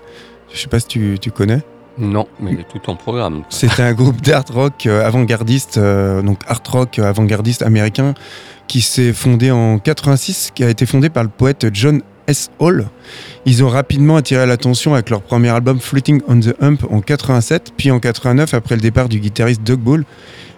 Je 0.54 0.60
sais 0.60 0.68
pas 0.68 0.80
si 0.80 0.88
tu, 0.88 1.18
tu 1.20 1.32
connais. 1.32 1.62
Non, 1.98 2.28
mais 2.40 2.54
il 2.54 2.60
est 2.62 2.68
tout 2.68 2.90
en 2.90 2.96
programme. 2.96 3.44
C'est 3.50 3.80
un 3.80 3.94
groupe 3.94 4.22
d'art 4.22 4.46
rock 4.52 4.86
euh, 4.86 5.06
avant-gardiste, 5.06 5.78
euh, 5.78 6.22
donc 6.22 6.40
art 6.48 6.62
rock 6.70 7.00
avant-gardiste 7.00 7.62
américain, 7.62 8.14
qui 8.68 8.82
s'est 8.82 9.14
fondé 9.14 9.52
en 9.52 9.78
86, 9.78 10.52
qui 10.56 10.64
a 10.64 10.70
été 10.70 10.86
fondé 10.86 11.10
par 11.10 11.24
le 11.24 11.30
poète 11.30 11.68
John 11.74 12.02
S. 12.28 12.50
Hall. 12.60 12.88
Ils 13.46 13.64
ont 13.64 13.68
rapidement 13.68 14.16
attiré 14.16 14.46
l'attention 14.46 14.94
avec 14.94 15.10
leur 15.10 15.22
premier 15.22 15.50
album 15.50 15.80
Floating 15.80 16.22
on 16.28 16.40
the 16.40 16.56
Hump 16.62 16.86
en 16.90 17.02
87, 17.02 17.74
puis 17.76 17.92
en 17.92 18.00
89, 18.00 18.54
après 18.54 18.76
le 18.76 18.82
départ 18.82 19.10
du 19.10 19.20
guitariste 19.20 19.62
Doug 19.64 19.80
Ball. 19.80 20.06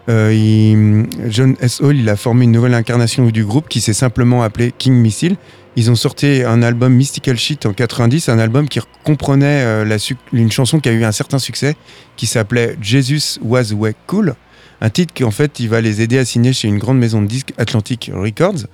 Euh, 0.09 1.03
John 1.27 1.55
S. 1.61 1.81
Hall 1.81 1.97
il 1.97 2.09
a 2.09 2.15
formé 2.15 2.45
une 2.45 2.51
nouvelle 2.51 2.73
incarnation 2.73 3.25
du 3.27 3.45
groupe 3.45 3.69
qui 3.69 3.81
s'est 3.81 3.93
simplement 3.93 4.43
appelé 4.43 4.73
King 4.77 4.93
Missile. 4.93 5.37
Ils 5.75 5.89
ont 5.89 5.95
sorti 5.95 6.43
un 6.45 6.61
album 6.61 6.93
Mystical 6.93 7.37
Shit 7.37 7.65
en 7.65 7.73
90, 7.73 8.29
un 8.29 8.37
album 8.37 8.69
qui 8.69 8.79
comprenait 9.03 9.63
euh, 9.63 9.97
une 10.31 10.51
chanson 10.51 10.79
qui 10.79 10.89
a 10.89 10.91
eu 10.91 11.03
un 11.03 11.11
certain 11.11 11.39
succès, 11.39 11.75
qui 12.15 12.27
s'appelait 12.27 12.77
Jesus 12.81 13.39
Was 13.41 13.73
Way 13.73 13.95
Cool. 14.05 14.35
Un 14.83 14.89
titre 14.89 15.13
qui 15.13 15.23
en 15.23 15.31
fait 15.31 15.61
il 15.61 15.69
va 15.69 15.79
les 15.79 16.01
aider 16.01 16.17
à 16.17 16.25
signer 16.25 16.51
chez 16.51 16.67
une 16.67 16.77
grande 16.77 16.99
maison 16.99 17.21
de 17.21 17.27
disques 17.27 17.53
Atlantic 17.57 18.11
Records. 18.13 18.67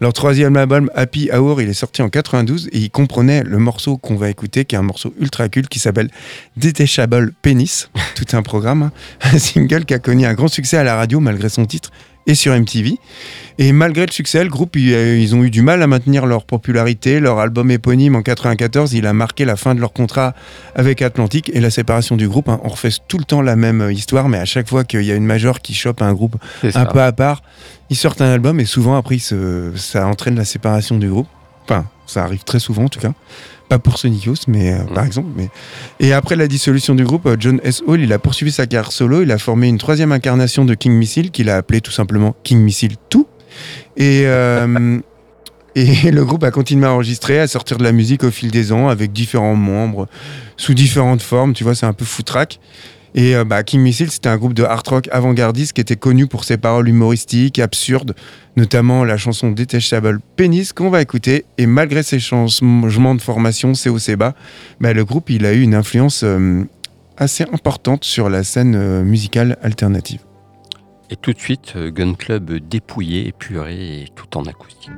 Leur 0.00 0.12
troisième 0.12 0.56
album 0.56 0.88
Happy 0.94 1.28
Hour 1.32 1.60
il 1.60 1.68
est 1.68 1.74
sorti 1.74 2.02
en 2.02 2.08
92 2.08 2.68
et 2.70 2.78
il 2.78 2.88
comprenait 2.88 3.42
le 3.42 3.58
morceau 3.58 3.96
qu'on 3.96 4.14
va 4.14 4.30
écouter 4.30 4.64
qui 4.64 4.76
est 4.76 4.78
un 4.78 4.82
morceau 4.82 5.12
ultra 5.18 5.48
culte 5.48 5.68
qui 5.68 5.80
s'appelle 5.80 6.08
Detachable 6.56 7.32
Penis, 7.42 7.88
tout 8.14 8.36
un 8.36 8.42
programme, 8.42 8.84
hein. 8.84 8.92
un 9.22 9.40
single 9.40 9.84
qui 9.84 9.94
a 9.94 9.98
connu 9.98 10.24
un 10.24 10.34
grand 10.34 10.46
succès 10.46 10.76
à 10.76 10.84
la 10.84 10.94
radio 10.94 11.18
malgré 11.18 11.48
son 11.48 11.66
titre 11.66 11.90
et 12.26 12.34
sur 12.34 12.52
MTV. 12.58 12.98
Et 13.58 13.72
malgré 13.72 14.04
le 14.04 14.12
succès, 14.12 14.44
le 14.44 14.50
groupe, 14.50 14.76
ils, 14.76 14.92
euh, 14.92 15.18
ils 15.18 15.34
ont 15.34 15.42
eu 15.42 15.50
du 15.50 15.62
mal 15.62 15.82
à 15.82 15.86
maintenir 15.86 16.26
leur 16.26 16.44
popularité. 16.44 17.20
Leur 17.20 17.38
album 17.38 17.70
éponyme 17.70 18.14
en 18.16 18.22
94, 18.22 18.92
il 18.92 19.06
a 19.06 19.12
marqué 19.12 19.44
la 19.44 19.56
fin 19.56 19.74
de 19.74 19.80
leur 19.80 19.92
contrat 19.92 20.34
avec 20.74 21.00
Atlantic 21.00 21.50
et 21.54 21.60
la 21.60 21.70
séparation 21.70 22.16
du 22.16 22.28
groupe. 22.28 22.48
hein. 22.48 22.60
On 22.64 22.68
refait 22.68 22.90
tout 23.08 23.18
le 23.18 23.24
temps 23.24 23.40
la 23.42 23.56
même 23.56 23.80
euh, 23.80 23.92
histoire, 23.92 24.28
mais 24.28 24.38
à 24.38 24.44
chaque 24.44 24.68
fois 24.68 24.84
qu'il 24.84 25.02
y 25.02 25.12
a 25.12 25.14
une 25.14 25.24
major 25.26 25.60
qui 25.60 25.72
chope 25.74 26.02
un 26.02 26.12
groupe 26.12 26.36
un 26.80 26.84
peu 26.92 27.00
à 27.02 27.12
part, 27.12 27.42
ils 27.88 27.96
sortent 27.96 28.20
un 28.20 28.30
album 28.32 28.60
et 28.60 28.64
souvent 28.66 28.96
après, 28.96 29.18
ça 29.18 30.06
entraîne 30.06 30.36
la 30.36 30.44
séparation 30.44 30.98
du 30.98 31.08
groupe. 31.08 31.28
Enfin, 31.68 31.86
ça 32.06 32.22
arrive 32.24 32.44
très 32.44 32.58
souvent 32.60 32.84
en 32.84 32.88
tout 32.88 33.00
cas. 33.00 33.12
Pas 33.68 33.80
pour 33.80 33.98
Sonic 33.98 34.24
Youth, 34.24 34.44
mais 34.46 34.72
euh, 34.72 34.84
par 34.84 35.02
Mhm. 35.02 35.06
exemple. 35.08 35.28
Mais... 35.36 35.48
Et 35.98 36.12
après 36.12 36.36
la 36.36 36.46
dissolution 36.46 36.94
du 36.94 37.02
groupe, 37.04 37.26
euh, 37.26 37.36
John 37.38 37.60
S. 37.64 37.82
Hall, 37.86 38.00
il 38.00 38.12
a 38.12 38.18
poursuivi 38.20 38.52
sa 38.52 38.66
carrière 38.66 38.92
solo. 38.92 39.22
Il 39.22 39.32
a 39.32 39.38
formé 39.38 39.66
une 39.66 39.78
troisième 39.78 40.12
incarnation 40.12 40.64
de 40.64 40.74
King 40.74 40.92
Missile 40.92 41.30
qu'il 41.32 41.50
a 41.50 41.56
appelé 41.56 41.80
tout 41.80 41.90
simplement 41.90 42.36
King 42.44 42.60
Missile 42.60 42.94
2. 43.10 43.24
Et, 43.96 44.22
euh, 44.26 45.00
et 45.74 46.10
le 46.12 46.24
groupe 46.24 46.44
a 46.44 46.52
continué 46.52 46.86
à 46.86 46.92
enregistrer, 46.92 47.40
à 47.40 47.48
sortir 47.48 47.76
de 47.78 47.82
la 47.82 47.90
musique 47.92 48.22
au 48.22 48.30
fil 48.30 48.52
des 48.52 48.70
ans 48.72 48.88
avec 48.88 49.12
différents 49.12 49.56
membres, 49.56 50.06
sous 50.56 50.74
différentes 50.74 51.22
formes. 51.22 51.52
Tu 51.52 51.64
vois, 51.64 51.74
c'est 51.74 51.86
un 51.86 51.92
peu 51.92 52.04
foutraque. 52.04 52.60
Et 53.16 53.34
euh, 53.34 53.44
bah, 53.44 53.64
King 53.64 53.80
Missile, 53.80 54.10
c'était 54.10 54.28
un 54.28 54.36
groupe 54.36 54.52
de 54.52 54.62
hard 54.62 54.86
rock 54.86 55.08
avant-gardiste 55.10 55.72
qui 55.72 55.80
était 55.80 55.96
connu 55.96 56.26
pour 56.26 56.44
ses 56.44 56.58
paroles 56.58 56.86
humoristiques, 56.88 57.58
absurdes, 57.58 58.14
notamment 58.56 59.04
la 59.04 59.16
chanson 59.16 59.50
Detachable 59.50 60.20
Penis 60.36 60.68
qu'on 60.74 60.90
va 60.90 61.00
écouter. 61.00 61.46
Et 61.56 61.66
malgré 61.66 62.02
ses 62.02 62.20
changements 62.20 63.14
de 63.14 63.22
formation 63.22 63.72
COC 63.72 64.16
bas, 64.16 64.34
bah, 64.80 64.92
le 64.92 65.04
groupe 65.04 65.30
il 65.30 65.46
a 65.46 65.54
eu 65.54 65.62
une 65.62 65.74
influence 65.74 66.22
euh, 66.24 66.62
assez 67.16 67.44
importante 67.44 68.04
sur 68.04 68.28
la 68.28 68.44
scène 68.44 68.74
euh, 68.76 69.02
musicale 69.02 69.56
alternative. 69.62 70.20
Et 71.08 71.16
tout 71.16 71.32
de 71.32 71.38
suite, 71.38 71.74
Gun 71.76 72.14
Club 72.14 72.50
dépouillé, 72.68 73.28
épuré 73.28 74.02
et 74.02 74.08
tout 74.14 74.36
en 74.36 74.44
acoustique. 74.44 74.90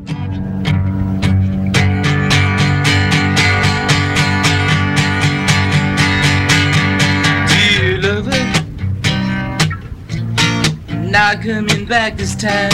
Not 11.19 11.43
coming 11.43 11.85
back 11.85 12.17
this 12.17 12.37
time. 12.37 12.71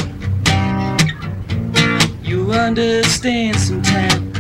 You 2.22 2.52
understand 2.52 3.56
sometime 3.58 4.32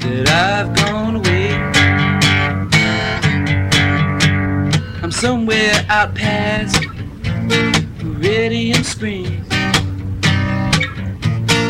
that 0.00 0.28
I've 0.28 0.74
gone 0.74 1.14
away. 1.20 1.54
I'm 5.04 5.12
somewhere 5.12 5.86
out 5.88 6.16
past 6.16 6.84
Meridian 8.02 8.82
Springs, 8.82 9.46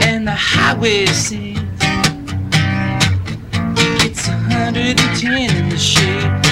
and 0.08 0.26
the 0.26 0.34
highway 0.34 1.04
sings. 1.04 1.60
It's 4.06 4.26
110 4.26 5.54
in 5.54 5.68
the 5.68 5.76
shade. 5.76 6.49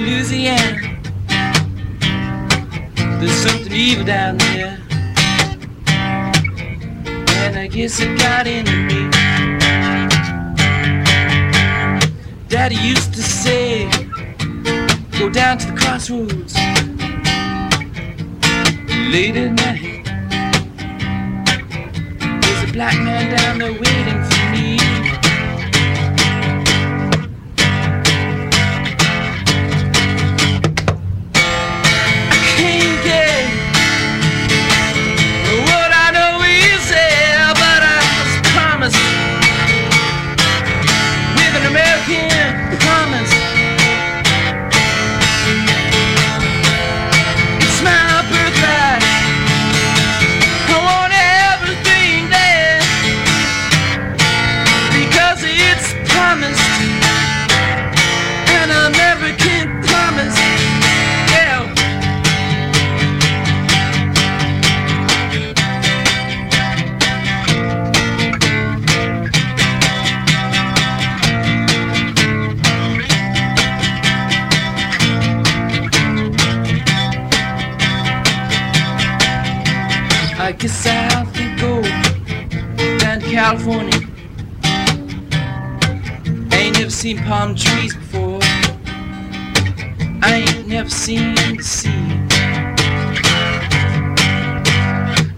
Louisiana. 0.00 1.00
There's 3.18 3.32
something 3.32 3.72
evil 3.72 4.04
down 4.04 4.38
there. 4.38 4.78
And 7.40 7.56
I 7.58 7.66
guess 7.66 8.00
it 8.00 8.18
got 8.18 8.46
into 8.46 8.76
me. 8.88 9.10
Daddy 12.48 12.76
used 12.76 13.12
to 13.14 13.22
say, 13.22 13.90
go 15.18 15.28
down 15.28 15.58
to 15.58 15.66
the 15.66 15.76
crossroads 15.76 16.54
late 19.12 19.36
at 19.36 19.52
night. 19.52 20.04
There's 22.40 22.70
a 22.70 22.72
black 22.72 22.96
man 22.98 23.36
down 23.36 23.58
there 23.58 23.72
waiting 23.72 24.07
seen 86.98 87.18
palm 87.18 87.54
trees 87.54 87.94
before. 87.94 88.40
I 90.20 90.44
ain't 90.48 90.66
never 90.66 90.90
seen 90.90 91.36
the 91.36 91.62
sea. 91.62 91.90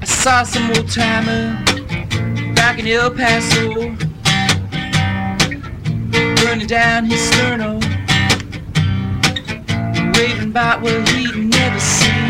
I 0.00 0.04
saw 0.06 0.42
some 0.42 0.70
old 0.70 0.90
timer 0.90 1.62
back 2.54 2.78
in 2.78 2.86
El 2.86 3.10
Paso, 3.10 3.94
burning 6.40 6.66
down 6.66 7.04
his 7.04 7.20
sterno, 7.30 7.78
raving 10.16 10.48
about 10.48 10.80
what 10.80 11.06
he'd 11.10 11.36
never 11.36 11.78
seen. 11.78 12.29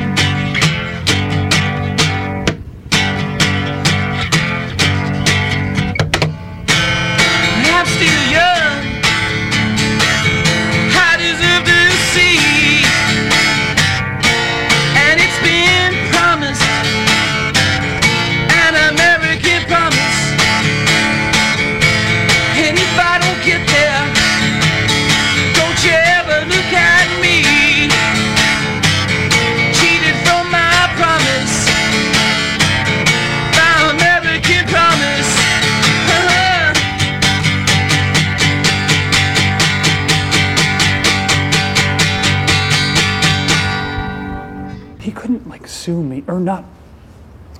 Sue 45.90 46.04
me 46.04 46.22
or 46.28 46.38
not 46.38 46.64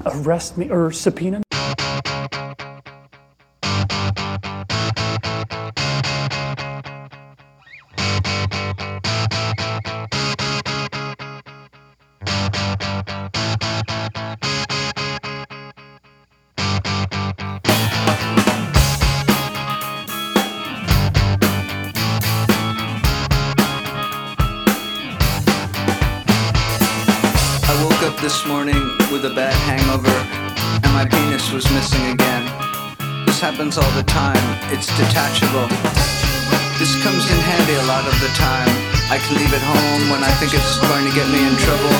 arrest 0.07 0.57
me 0.57 0.71
or 0.71 0.93
subpoena 0.93 1.43
happens 33.71 33.87
all 33.87 33.95
the 33.95 34.11
time, 34.11 34.43
it's 34.75 34.91
detachable. 34.99 35.69
This 36.83 36.91
comes 37.07 37.23
in 37.31 37.39
handy 37.39 37.79
a 37.79 37.87
lot 37.87 38.03
of 38.03 38.17
the 38.19 38.31
time. 38.35 38.67
I 39.07 39.23
can 39.23 39.39
leave 39.39 39.53
it 39.55 39.63
home 39.63 40.11
when 40.11 40.27
I 40.27 40.33
think 40.43 40.55
it's 40.59 40.75
going 40.91 41.07
to 41.07 41.13
get 41.15 41.29
me 41.31 41.39
in 41.39 41.55
trouble, 41.55 41.95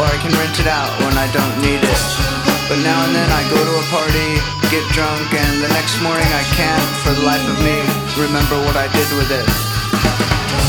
or 0.00 0.08
I 0.08 0.16
can 0.24 0.32
rent 0.32 0.56
it 0.56 0.68
out 0.70 0.88
when 1.04 1.12
I 1.20 1.28
don't 1.36 1.56
need 1.60 1.82
it. 1.84 2.04
But 2.72 2.80
now 2.80 2.96
and 3.04 3.12
then 3.12 3.28
I 3.28 3.42
go 3.52 3.60
to 3.60 3.74
a 3.76 3.86
party, 3.92 4.40
get 4.72 4.84
drunk, 4.96 5.28
and 5.28 5.60
the 5.60 5.68
next 5.76 6.00
morning 6.00 6.24
I 6.24 6.44
can't, 6.56 6.88
for 7.04 7.12
the 7.12 7.24
life 7.28 7.44
of 7.52 7.58
me, 7.60 7.76
remember 8.16 8.56
what 8.64 8.80
I 8.80 8.88
did 8.96 9.08
with 9.20 9.28
it. 9.28 9.44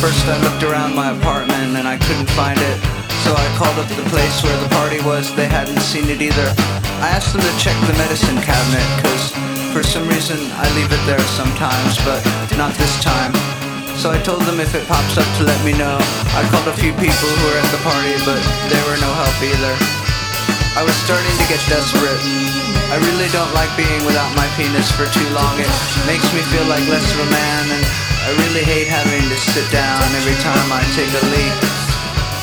First 0.03 0.19
I 0.27 0.36
looked 0.43 0.67
around 0.67 0.99
my 0.99 1.15
apartment 1.15 1.79
and 1.79 1.88
I 1.88 1.95
couldn't 1.95 2.31
find 2.36 2.59
it. 2.59 2.77
So 3.23 3.31
I 3.31 3.45
called 3.55 3.79
up 3.79 3.88
the 3.88 4.03
place 4.11 4.43
where 4.43 4.57
the 4.59 4.69
party 4.75 4.99
was, 5.07 5.31
they 5.39 5.47
hadn't 5.47 5.79
seen 5.79 6.11
it 6.11 6.19
either. 6.19 6.84
I 7.04 7.12
asked 7.12 7.36
them 7.36 7.43
to 7.43 7.56
check 7.60 7.76
the 7.84 7.96
medicine 8.00 8.39
cabinet, 8.39 8.88
cause 9.04 9.36
for 9.76 9.84
some 9.84 10.08
reason 10.08 10.39
I 10.56 10.66
leave 10.80 10.88
it 10.88 11.04
there 11.04 11.20
sometimes, 11.36 12.00
but 12.08 12.24
not 12.56 12.72
this 12.80 12.96
time. 13.04 13.36
So 14.00 14.12
I 14.12 14.20
told 14.24 14.48
them 14.48 14.64
if 14.64 14.72
it 14.76 14.88
pops 14.88 15.20
up 15.20 15.28
to 15.39 15.43
let 15.43 15.60
me 15.68 15.76
know. 15.76 16.00
I 16.36 16.48
called 16.48 16.68
a 16.72 16.78
few 16.80 16.96
people 16.96 17.28
who 17.28 17.43
were 17.52 17.60
at 17.60 17.68
the 17.76 17.82
party, 17.84 18.16
but 18.24 18.39
they 18.72 18.80
were 18.88 18.96
no 19.04 19.12
help 19.12 19.36
either. 19.43 19.76
I 20.80 20.84
was 20.88 20.96
starting 21.04 21.36
to 21.36 21.46
get 21.52 21.60
desperate. 21.68 22.20
I 22.91 23.00
really 23.12 23.28
don't 23.36 23.52
like 23.52 23.72
being 23.76 24.04
without 24.08 24.32
my 24.36 24.48
penis 24.56 24.88
for 24.96 25.08
too 25.12 25.28
long. 25.36 25.56
It 25.60 25.72
makes 26.08 26.28
me 26.32 26.43
feel 26.52 26.68
like 26.72 26.84
less 26.88 27.08
of 27.12 27.20
a 27.24 27.30
man, 27.32 27.64
and 27.76 27.84
I 28.24 28.30
really 28.39 28.64
hate 28.64 28.88
having 28.88 29.24
to 29.28 29.38
sit 29.52 29.68
down 29.68 30.04
every 30.16 30.38
time 30.39 30.68
I 30.72 30.80
take 30.96 31.12
a 31.12 31.24
leak. 31.28 31.56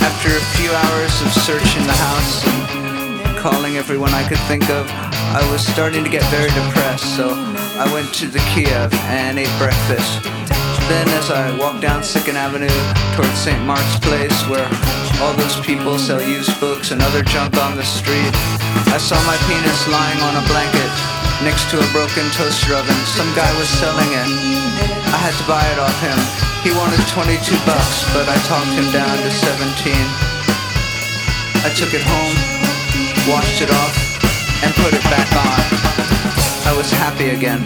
After 0.05 0.29
a 0.29 0.45
few 0.61 0.69
hours 0.73 1.15
of 1.25 1.33
searching 1.33 1.85
the 1.89 1.97
house 1.97 2.82
calling 3.43 3.75
everyone 3.75 4.15
I 4.15 4.23
could 4.23 4.39
think 4.47 4.71
of, 4.71 4.87
I 5.35 5.43
was 5.51 5.67
starting 5.67 6.07
to 6.07 6.11
get 6.11 6.23
very 6.31 6.47
depressed, 6.55 7.19
so 7.19 7.35
I 7.75 7.91
went 7.91 8.15
to 8.23 8.31
the 8.31 8.39
Kiev 8.55 8.95
and 9.11 9.35
ate 9.35 9.51
breakfast. 9.59 10.23
Then, 10.87 11.11
as 11.19 11.27
I 11.27 11.51
walked 11.59 11.83
down 11.83 12.07
Second 12.07 12.39
Avenue 12.39 12.71
towards 13.19 13.35
St. 13.35 13.59
Mark's 13.67 13.99
Place, 13.99 14.31
where 14.47 14.71
all 15.19 15.35
those 15.35 15.59
people 15.67 15.99
sell 15.99 16.23
used 16.23 16.55
books 16.63 16.95
and 16.95 17.03
other 17.03 17.27
junk 17.27 17.59
on 17.59 17.75
the 17.75 17.83
street, 17.83 18.31
I 18.95 19.03
saw 19.03 19.19
my 19.27 19.35
penis 19.51 19.91
lying 19.91 20.23
on 20.23 20.39
a 20.39 20.45
blanket 20.47 20.93
next 21.43 21.67
to 21.75 21.83
a 21.83 21.89
broken 21.91 22.23
toaster 22.39 22.79
oven. 22.79 22.95
Some 23.11 23.27
guy 23.35 23.51
was 23.59 23.67
selling 23.83 24.11
it. 24.23 24.29
I 25.11 25.19
had 25.19 25.35
to 25.43 25.47
buy 25.51 25.67
it 25.75 25.83
off 25.83 25.99
him. 25.99 26.19
He 26.63 26.71
wanted 26.79 27.03
22 27.11 27.43
bucks, 27.67 28.07
but 28.15 28.31
I 28.31 28.39
talked 28.47 28.71
him 28.79 28.87
down 28.95 29.19
to 29.19 29.31
17. 29.35 29.99
I 31.67 31.71
took 31.75 31.91
it 31.91 32.07
home, 32.07 32.52
washed 33.29 33.63
it 33.63 33.71
off, 33.71 33.95
and 34.65 34.75
put 34.75 34.93
it 34.93 35.03
back 35.05 35.31
on. 35.37 35.59
I 36.67 36.75
was 36.77 36.91
happy 36.91 37.31
again, 37.31 37.63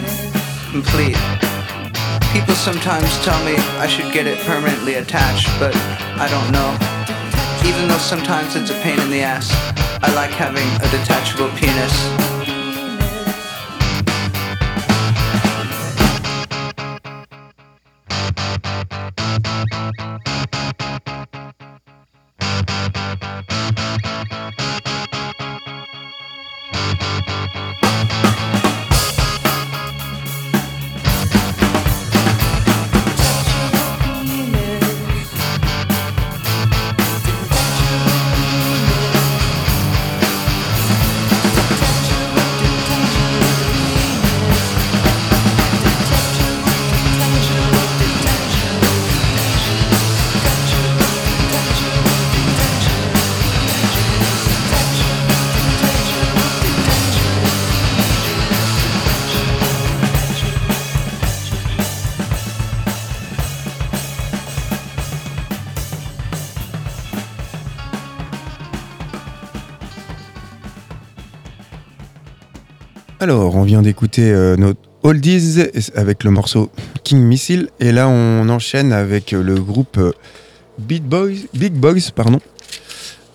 complete. 0.71 1.17
People 2.31 2.53
sometimes 2.53 3.09
tell 3.25 3.43
me 3.43 3.55
I 3.81 3.87
should 3.87 4.13
get 4.13 4.27
it 4.27 4.37
permanently 4.45 4.95
attached, 4.95 5.47
but 5.59 5.75
I 6.21 6.27
don't 6.29 6.51
know. 6.51 6.77
Even 7.67 7.87
though 7.87 7.97
sometimes 7.97 8.55
it's 8.55 8.69
a 8.69 8.79
pain 8.81 8.99
in 8.99 9.09
the 9.09 9.21
ass, 9.21 9.49
I 10.03 10.13
like 10.13 10.31
having 10.31 10.67
a 10.85 10.87
detachable 10.91 11.49
penis. 11.57 12.36
Alors, 73.27 73.55
on 73.55 73.63
vient 73.63 73.81
d'écouter 73.81 74.31
euh, 74.31 74.55
notre 74.55 74.79
Oldies 75.03 75.57
avec 75.95 76.23
le 76.23 76.31
morceau 76.31 76.71
King 77.03 77.19
Missile. 77.19 77.67
Et 77.81 77.91
là, 77.91 78.07
on 78.07 78.47
enchaîne 78.47 78.93
avec 78.93 79.33
euh, 79.33 79.43
le 79.43 79.55
groupe 79.55 79.97
euh, 79.97 80.13
Big 80.79 81.03
Boys. 81.03 81.33
Big 81.53 81.73
Boys 81.73 82.09
pardon. 82.15 82.39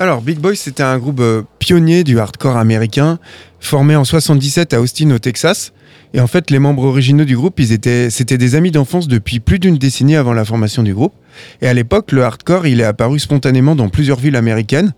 Alors, 0.01 0.23
Big 0.23 0.39
Boys, 0.39 0.55
c'était 0.55 0.83
un 0.83 0.97
groupe 0.97 1.21
euh, 1.21 1.43
pionnier 1.59 2.05
du 2.05 2.19
hardcore 2.19 2.57
américain, 2.57 3.19
formé 3.61 3.95
en 3.95 4.05
77 4.05 4.73
à 4.73 4.81
Austin, 4.81 5.11
au 5.11 5.19
Texas. 5.19 5.75
Et 6.15 6.21
en 6.21 6.27
fait, 6.27 6.51
les 6.51 6.59
membres 6.59 6.85
originaux 6.85 7.27
du 7.27 7.37
groupe, 7.37 7.61
ils 7.61 7.73
étaient, 7.73 8.09
c'était 8.09 8.39
des 8.39 8.55
amis 8.55 8.71
d'enfance 8.71 9.09
depuis 9.09 9.41
plus 9.41 9.59
d'une 9.59 9.77
décennie 9.77 10.17
avant 10.17 10.33
la 10.33 10.47
formation 10.47 10.83
du 10.83 10.95
groupe. 10.95 11.13
Et 11.61 11.69
à 11.69 11.75
l'époque, 11.75 12.13
le 12.13 12.25
hardcore, 12.25 12.67
il 12.67 12.81
est 12.81 12.85
apparu 12.85 13.19
spontanément 13.19 13.75
dans 13.75 13.91
plusieurs 13.91 14.21
villes 14.21 14.37
américaines. 14.37 14.95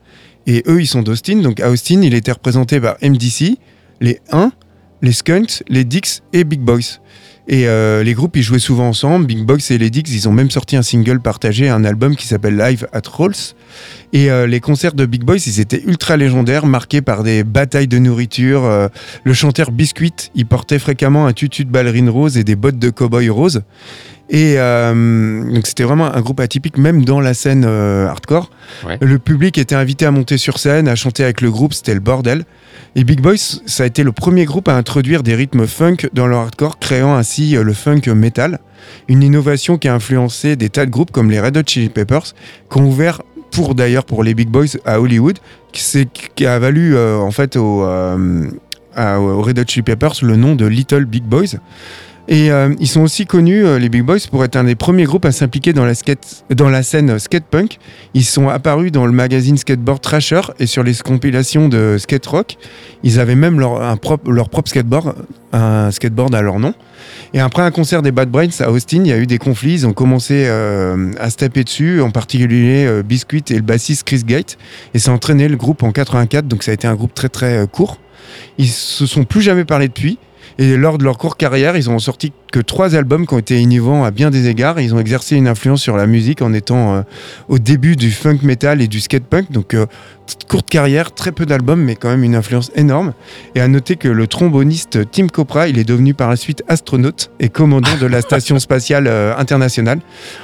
Et 0.46 0.62
eux, 0.68 0.80
ils 0.80 0.86
sont 0.86 1.02
d'Austin. 1.02 1.38
Donc 1.38 1.58
à 1.58 1.68
Austin, 1.68 2.00
il 2.02 2.14
était 2.14 2.30
représenté 2.30 2.80
par 2.80 2.94
MDC, 3.02 3.58
les 4.00 4.20
1, 4.30 4.52
les 5.04 5.12
Skunks, 5.12 5.62
les 5.68 5.84
Dix 5.84 6.22
et 6.32 6.44
Big 6.44 6.60
Boys. 6.60 6.98
Et 7.46 7.68
euh, 7.68 8.02
les 8.02 8.14
groupes, 8.14 8.36
ils 8.36 8.42
jouaient 8.42 8.58
souvent 8.58 8.88
ensemble. 8.88 9.26
Big 9.26 9.44
Boys 9.44 9.58
et 9.68 9.76
les 9.76 9.90
Dix, 9.90 10.02
ils 10.14 10.28
ont 10.28 10.32
même 10.32 10.50
sorti 10.50 10.76
un 10.76 10.82
single 10.82 11.20
partagé, 11.20 11.68
un 11.68 11.84
album 11.84 12.16
qui 12.16 12.26
s'appelle 12.26 12.56
Live 12.56 12.88
at 12.92 13.02
Rolls. 13.06 13.34
Et 14.14 14.30
euh, 14.30 14.46
les 14.46 14.60
concerts 14.60 14.94
de 14.94 15.04
Big 15.04 15.24
Boys, 15.24 15.46
ils 15.46 15.60
étaient 15.60 15.82
ultra 15.84 16.16
légendaires, 16.16 16.64
marqués 16.64 17.02
par 17.02 17.22
des 17.22 17.44
batailles 17.44 17.86
de 17.86 17.98
nourriture. 17.98 18.64
Euh, 18.64 18.88
le 19.24 19.34
chanteur 19.34 19.72
Biscuit, 19.72 20.30
il 20.34 20.46
portait 20.46 20.78
fréquemment 20.78 21.26
un 21.26 21.34
tutu 21.34 21.66
de 21.66 21.70
ballerine 21.70 22.08
rose 22.08 22.38
et 22.38 22.44
des 22.44 22.56
bottes 22.56 22.78
de 22.78 22.88
cow-boy 22.88 23.28
rose. 23.28 23.60
Et 24.30 24.56
donc 24.56 25.66
c'était 25.66 25.82
vraiment 25.82 26.06
un 26.06 26.20
groupe 26.22 26.40
atypique, 26.40 26.78
même 26.78 27.04
dans 27.04 27.20
la 27.20 27.34
scène 27.34 27.66
hardcore. 27.66 28.48
Ouais. 28.86 28.96
Le 29.02 29.18
public 29.18 29.58
était 29.58 29.74
invité 29.74 30.06
à 30.06 30.10
monter 30.10 30.38
sur 30.38 30.58
scène, 30.58 30.88
à 30.88 30.94
chanter 30.94 31.24
avec 31.24 31.42
le 31.42 31.50
groupe, 31.50 31.74
c'était 31.74 31.92
le 31.92 32.00
bordel. 32.00 32.44
Et 32.96 33.02
Big 33.02 33.20
Boys, 33.20 33.60
ça 33.66 33.82
a 33.82 33.86
été 33.86 34.04
le 34.04 34.12
premier 34.12 34.44
groupe 34.44 34.68
à 34.68 34.76
introduire 34.76 35.24
des 35.24 35.34
rythmes 35.34 35.66
funk 35.66 35.96
dans 36.12 36.28
le 36.28 36.36
hardcore, 36.36 36.78
créant 36.78 37.16
ainsi 37.16 37.56
euh, 37.56 37.64
le 37.64 37.72
funk 37.72 38.02
metal. 38.14 38.60
Une 39.08 39.24
innovation 39.24 39.78
qui 39.78 39.88
a 39.88 39.94
influencé 39.94 40.54
des 40.54 40.68
tas 40.68 40.86
de 40.86 40.90
groupes 40.92 41.10
comme 41.10 41.28
les 41.28 41.40
Red 41.40 41.56
Hot 41.56 41.62
Chili 41.66 41.88
Peppers, 41.88 42.34
qui 42.70 42.78
ont 42.78 42.86
ouvert 42.86 43.22
pour 43.50 43.74
d'ailleurs 43.74 44.04
pour 44.04 44.22
les 44.22 44.34
Big 44.34 44.48
Boys 44.48 44.78
à 44.84 45.00
Hollywood, 45.00 45.38
qui, 45.72 46.46
a 46.46 46.58
valu 46.60 46.94
euh, 46.94 47.18
en 47.18 47.32
fait 47.32 47.56
au, 47.56 47.82
euh, 47.82 48.48
aux 48.96 49.42
Red 49.42 49.58
Hot 49.58 49.64
Chili 49.66 49.82
Peppers 49.82 50.14
le 50.22 50.36
nom 50.36 50.54
de 50.54 50.66
Little 50.66 51.04
Big 51.04 51.24
Boys. 51.24 51.56
Et 52.26 52.50
euh, 52.50 52.74
ils 52.80 52.88
sont 52.88 53.02
aussi 53.02 53.26
connus, 53.26 53.66
euh, 53.66 53.78
les 53.78 53.90
Big 53.90 54.02
Boys, 54.02 54.20
pour 54.30 54.44
être 54.44 54.56
un 54.56 54.64
des 54.64 54.74
premiers 54.74 55.04
groupes 55.04 55.26
à 55.26 55.32
s'impliquer 55.32 55.74
dans, 55.74 55.84
la 55.84 55.92
skate- 55.94 56.44
scène 56.82 57.18
skatepunk. 57.18 57.78
Ils 58.14 58.24
sont 58.24 58.48
apparus 58.48 58.90
dans 58.90 59.04
le 59.04 59.12
magazine 59.12 59.58
Skateboard 59.58 60.00
Thrasher 60.00 60.40
et 60.58 60.66
sur 60.66 60.82
les 60.82 60.94
compilations 60.94 61.68
de 61.68 61.96
skate 61.98 62.24
rock. 62.24 62.56
Ils 63.02 63.20
avaient 63.20 63.34
même 63.34 63.60
leur, 63.60 63.98
propre, 63.98 64.30
skateboard, 64.64 65.14
un 65.52 65.90
skateboard 65.90 66.34
à 66.34 66.40
leur 66.40 66.58
nom. 66.58 66.72
Et 67.34 67.40
après 67.40 67.62
un 67.62 67.70
concert 67.70 68.00
des 68.00 68.10
Bad 68.12 68.30
Brains 68.30 68.60
à 68.60 68.70
Austin, 68.70 69.02
il 69.04 69.08
y 69.08 69.12
a 69.12 69.18
eu 69.18 69.26
des 69.26 69.38
conflits. 69.38 69.74
Ils 69.74 69.86
ont 69.86 69.92
commencé 69.92 70.46
euh, 70.46 71.12
à 71.20 71.28
se 71.28 71.36
taper 71.36 71.62
dessus, 71.62 72.00
en 72.00 72.10
particulier 72.10 73.02
Biscuit 73.04 73.44
et 73.50 73.56
le 73.56 73.60
bassiste 73.62 74.04
Chris 74.04 74.22
Gate. 74.24 74.56
Et 74.94 74.98
ça 74.98 75.10
a 75.10 75.14
entraîné 75.14 75.46
le 75.46 75.56
groupe 75.56 75.82
en 75.82 75.92
84, 75.92 76.48
donc 76.48 76.62
ça 76.62 76.70
a 76.70 76.74
été 76.74 76.86
un 76.86 76.94
groupe 76.94 77.12
très 77.12 77.28
très 77.28 77.66
court. 77.70 77.98
Ils 78.56 78.68
se 78.68 79.04
sont 79.04 79.24
plus 79.24 79.42
jamais 79.42 79.66
parlé 79.66 79.88
depuis. 79.88 80.18
Et 80.58 80.76
lors 80.76 80.98
de 80.98 81.04
leur 81.04 81.18
courte 81.18 81.38
carrière, 81.38 81.76
ils 81.76 81.90
ont 81.90 81.98
sorti 81.98 82.32
que 82.52 82.60
trois 82.60 82.94
albums 82.94 83.26
qui 83.26 83.34
ont 83.34 83.38
été 83.38 83.60
innovants 83.60 84.04
à 84.04 84.10
bien 84.10 84.30
des 84.30 84.48
égards. 84.48 84.80
Ils 84.80 84.94
ont 84.94 85.00
exercé 85.00 85.36
une 85.36 85.48
influence 85.48 85.82
sur 85.82 85.96
la 85.96 86.06
musique 86.06 86.42
en 86.42 86.52
étant 86.52 86.94
euh, 86.94 87.02
au 87.48 87.58
début 87.58 87.96
du 87.96 88.10
funk 88.12 88.38
metal 88.42 88.80
et 88.80 88.86
du 88.86 89.00
skate 89.00 89.24
punk. 89.24 89.50
Donc, 89.50 89.74
euh, 89.74 89.86
courte 90.48 90.70
carrière, 90.70 91.12
très 91.12 91.32
peu 91.32 91.46
d'albums, 91.46 91.82
mais 91.82 91.96
quand 91.96 92.08
même 92.08 92.22
une 92.22 92.36
influence 92.36 92.70
énorme. 92.76 93.12
Et 93.54 93.60
à 93.60 93.68
noter 93.68 93.96
que 93.96 94.08
le 94.08 94.26
tromboniste 94.26 95.10
Tim 95.10 95.26
Copra, 95.26 95.68
il 95.68 95.78
est 95.78 95.84
devenu 95.84 96.14
par 96.14 96.30
la 96.30 96.36
suite 96.36 96.62
astronaute 96.68 97.30
et 97.40 97.48
commandant 97.48 97.96
de 98.00 98.06
la 98.06 98.20
station 98.22 98.58
spatiale 98.58 99.06
euh, 99.08 99.36
internationale. 99.36 99.98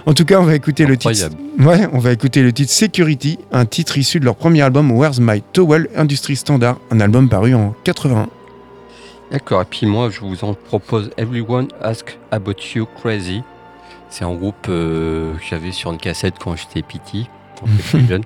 En 0.07 0.15
tout 0.15 0.25
cas, 0.25 0.41
on 0.41 0.45
va 0.45 0.55
écouter 0.55 0.87
le 0.87 0.97
titre. 0.97 1.31
Ouais, 1.61 1.87
on 1.93 1.99
va 1.99 2.13
écouter 2.13 2.43
le 2.43 2.53
titre 2.53 2.73
Security, 2.73 3.39
un 3.53 3.67
titre 3.67 3.99
issu 3.99 4.19
de 4.19 4.25
leur 4.25 4.35
premier 4.35 4.63
album 4.63 4.91
Where's 4.91 5.21
My 5.21 5.43
Towel, 5.53 5.89
Industrie 5.97 6.37
Standard, 6.37 6.79
un 6.91 7.01
album 7.01 7.29
paru 7.29 7.55
en 7.55 7.75
81. 7.85 8.29
D'accord, 9.31 9.63
et 9.63 9.65
puis 9.65 9.87
moi 9.87 10.11
je 10.11 10.21
vous 10.21 10.43
en 10.45 10.55
propose 10.55 11.11
Everyone 11.17 11.69
Ask 11.81 12.19
About 12.33 12.55
You 12.75 12.87
Crazy. 13.01 13.43
C'est 14.09 14.25
un 14.25 14.35
groupe 14.35 14.67
euh, 14.69 15.35
que 15.35 15.45
j'avais 15.49 15.71
sur 15.71 15.93
une 15.93 15.99
cassette 15.99 16.35
quand 16.41 16.57
j'étais 16.57 16.83
petit, 16.83 17.29
quand 17.59 17.67
j'étais 17.69 17.83
plus 17.99 18.07
jeune. 18.09 18.25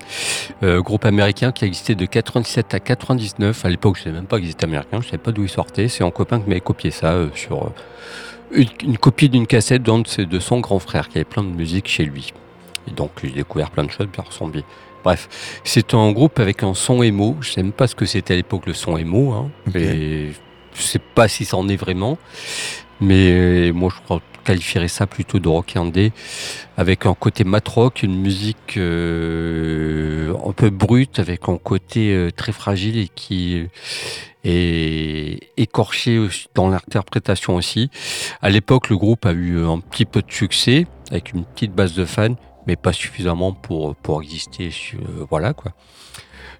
Euh, 0.63 0.81
groupe 0.81 1.05
américain 1.05 1.53
qui 1.53 1.65
a 1.65 1.67
existé 1.67 1.95
de 1.95 2.07
97 2.07 2.73
à 2.73 2.81
99. 2.81 3.67
À 3.67 3.69
l'époque, 3.69 3.97
je 3.97 4.01
ne 4.01 4.05
savais 4.05 4.17
même 4.17 4.27
pas 4.27 4.41
qu'ils 4.41 4.49
étaient 4.49 4.65
américains, 4.65 5.01
je 5.03 5.07
ne 5.07 5.11
savais 5.11 5.19
pas 5.19 5.33
d'où 5.33 5.43
ils 5.43 5.51
sortaient. 5.51 5.89
C'est 5.89 6.05
un 6.05 6.11
copain 6.11 6.41
qui 6.41 6.49
m'avait 6.49 6.63
copié 6.63 6.91
ça 6.91 7.13
euh, 7.13 7.29
sur 7.35 7.71
une, 8.51 8.69
une 8.83 8.97
copie 8.97 9.29
d'une 9.29 9.47
cassette 9.47 9.83
d'un 9.83 9.99
de, 9.99 10.25
de 10.25 10.39
son 10.39 10.61
grand 10.61 10.79
frère 10.79 11.11
qui 11.11 11.19
avait 11.19 11.27
plein 11.27 11.43
de 11.43 11.49
musique 11.49 11.87
chez 11.87 12.07
lui. 12.07 12.33
Et 12.89 12.93
donc 12.93 13.11
j'ai 13.23 13.31
découvert 13.31 13.71
plein 13.71 13.85
de 13.85 13.91
choses 13.91 14.09
par 14.15 14.33
son 14.33 14.49
biais. 14.49 14.65
Bref, 15.05 15.61
c'est 15.65 15.93
un 15.93 16.13
groupe 16.13 16.39
avec 16.39 16.63
un 16.63 16.73
son 16.73 17.03
émo. 17.03 17.37
Je 17.43 17.51
ne 17.51 17.53
sais 17.53 17.63
même 17.63 17.73
pas 17.73 17.87
ce 17.87 17.95
que 17.95 18.07
c'était 18.07 18.33
à 18.33 18.37
l'époque 18.39 18.65
le 18.65 18.73
son 18.73 18.97
émo. 18.97 19.33
Hein. 19.33 19.51
Et 19.75 20.31
je 20.75 20.83
sais 20.83 20.99
pas 20.99 21.29
si 21.29 21.45
ça 21.45 21.57
en 21.57 21.69
est 21.69 21.77
vraiment, 21.77 22.19
mais 23.01 23.31
euh, 23.33 23.73
moi 23.73 23.91
je 23.91 24.17
qualifierais 24.45 24.89
ça 24.89 25.07
plutôt 25.07 25.39
de 25.39 25.49
rock 25.49 25.77
indé, 25.77 26.13
avec 26.77 27.07
un 27.07 27.15
côté 27.15 27.45
mat 27.45 27.67
rock, 27.67 28.03
une 28.03 28.21
musique 28.21 28.77
euh, 28.77 30.35
un 30.47 30.53
peu 30.53 30.71
brute, 30.71 31.19
avec 31.19 31.49
un 31.49 31.57
côté 31.57 32.15
euh, 32.15 32.31
très 32.31 32.53
fragile 32.53 32.99
et 32.99 33.09
qui 33.09 33.67
est 34.45 35.41
écorché 35.57 36.29
dans 36.55 36.69
l'interprétation 36.69 37.57
aussi. 37.57 37.91
À 38.43 38.51
l'époque, 38.51 38.91
le 38.91 38.97
groupe 38.97 39.25
a 39.27 39.33
eu 39.33 39.65
un 39.65 39.81
petit 39.81 40.05
peu 40.05 40.21
de 40.21 40.31
succès, 40.31 40.87
avec 41.11 41.33
une 41.33 41.45
petite 41.45 41.73
base 41.73 41.95
de 41.95 42.05
fans, 42.05 42.37
mais 42.67 42.77
pas 42.77 42.93
suffisamment 42.93 43.53
pour, 43.53 43.97
pour 43.97 44.23
exister. 44.23 44.71
euh, 44.95 45.27
voilà 45.31 45.53
quoi. 45.55 45.73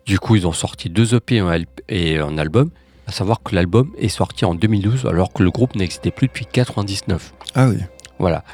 Du 0.07 0.19
coup, 0.19 0.37
ils 0.37 0.47
ont 0.47 0.53
sorti 0.53 0.91
deux 0.91 1.15
EP 1.15 1.43
et 1.89 2.19
un 2.19 2.37
album. 2.37 2.71
À 3.07 3.13
savoir 3.13 3.43
que 3.43 3.55
l'album 3.55 3.91
est 3.99 4.09
sorti 4.09 4.45
en 4.45 4.55
2012 4.55 5.07
alors 5.07 5.33
que 5.33 5.43
le 5.43 5.51
groupe 5.51 5.75
n'existait 5.75 6.11
plus 6.11 6.29
depuis 6.29 6.47
99. 6.47 7.33
Ah 7.55 7.69
oui. 7.69 7.79
Voilà. 8.19 8.45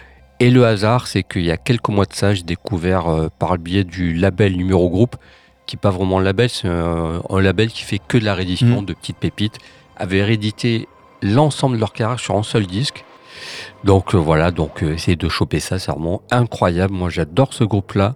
Et 0.40 0.51
le 0.51 0.64
hasard, 0.66 1.07
c'est 1.07 1.22
qu'il 1.22 1.44
y 1.44 1.51
a 1.51 1.57
quelques 1.57 1.88
mois 1.88 2.07
de 2.07 2.14
ça, 2.14 2.34
j'ai 2.34 2.42
découvert 2.42 3.09
euh, 3.09 3.28
par 3.38 3.53
le 3.53 3.59
biais 3.59 3.84
du 3.84 4.14
label 4.14 4.57
Numéro 4.57 4.88
Groupe, 4.88 5.16
qui 5.66 5.76
n'est 5.76 5.80
pas 5.80 5.90
vraiment 5.90 6.18
un 6.18 6.22
label, 6.22 6.48
c'est 6.48 6.66
un, 6.66 7.22
un 7.28 7.40
label 7.40 7.68
qui 7.70 7.82
fait 7.82 8.01
que 8.07 8.18
de 8.18 8.24
la 8.24 8.34
réédition 8.34 8.82
Mm. 8.82 8.86
de 8.86 8.94
petites 8.94 9.18
pépites, 9.18 9.59
avait 9.96 10.22
réédité 10.24 10.88
l'ensemble 11.22 11.76
de 11.76 11.80
leur 11.80 11.92
carrière 11.92 12.18
sur 12.18 12.36
un 12.36 12.42
seul 12.42 12.66
disque. 12.66 13.05
Donc 13.84 14.14
euh, 14.14 14.18
voilà, 14.18 14.51
donc 14.51 14.82
euh, 14.82 14.94
essayez 14.94 15.16
de 15.16 15.28
choper 15.28 15.61
ça, 15.61 15.78
c'est 15.78 15.90
vraiment 15.92 16.22
incroyable. 16.30 16.92
Moi 16.94 17.09
j'adore 17.11 17.53
ce 17.55 17.64
groupe-là. 17.64 18.14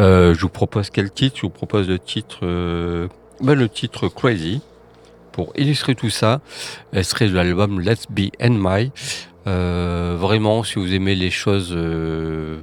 Euh, 0.00 0.34
je 0.34 0.40
vous 0.40 0.48
propose 0.48 0.90
quel 0.90 1.10
titre? 1.10 1.36
Je 1.36 1.42
vous 1.42 1.50
propose 1.50 1.88
le 1.88 1.98
titre, 1.98 2.38
euh, 2.42 3.06
ben, 3.40 3.54
le 3.54 3.68
titre 3.68 4.08
Crazy. 4.08 4.60
Pour 5.32 5.52
illustrer 5.56 5.94
tout 5.94 6.10
ça, 6.10 6.40
elle 6.92 7.04
serait 7.04 7.28
de 7.28 7.34
l'album 7.34 7.80
Let's 7.80 8.06
Be 8.10 8.30
and 8.42 8.56
My. 8.58 8.92
Euh, 9.46 10.16
vraiment, 10.18 10.62
si 10.64 10.78
vous 10.78 10.92
aimez 10.92 11.14
les 11.14 11.30
choses 11.30 11.72
euh, 11.74 12.62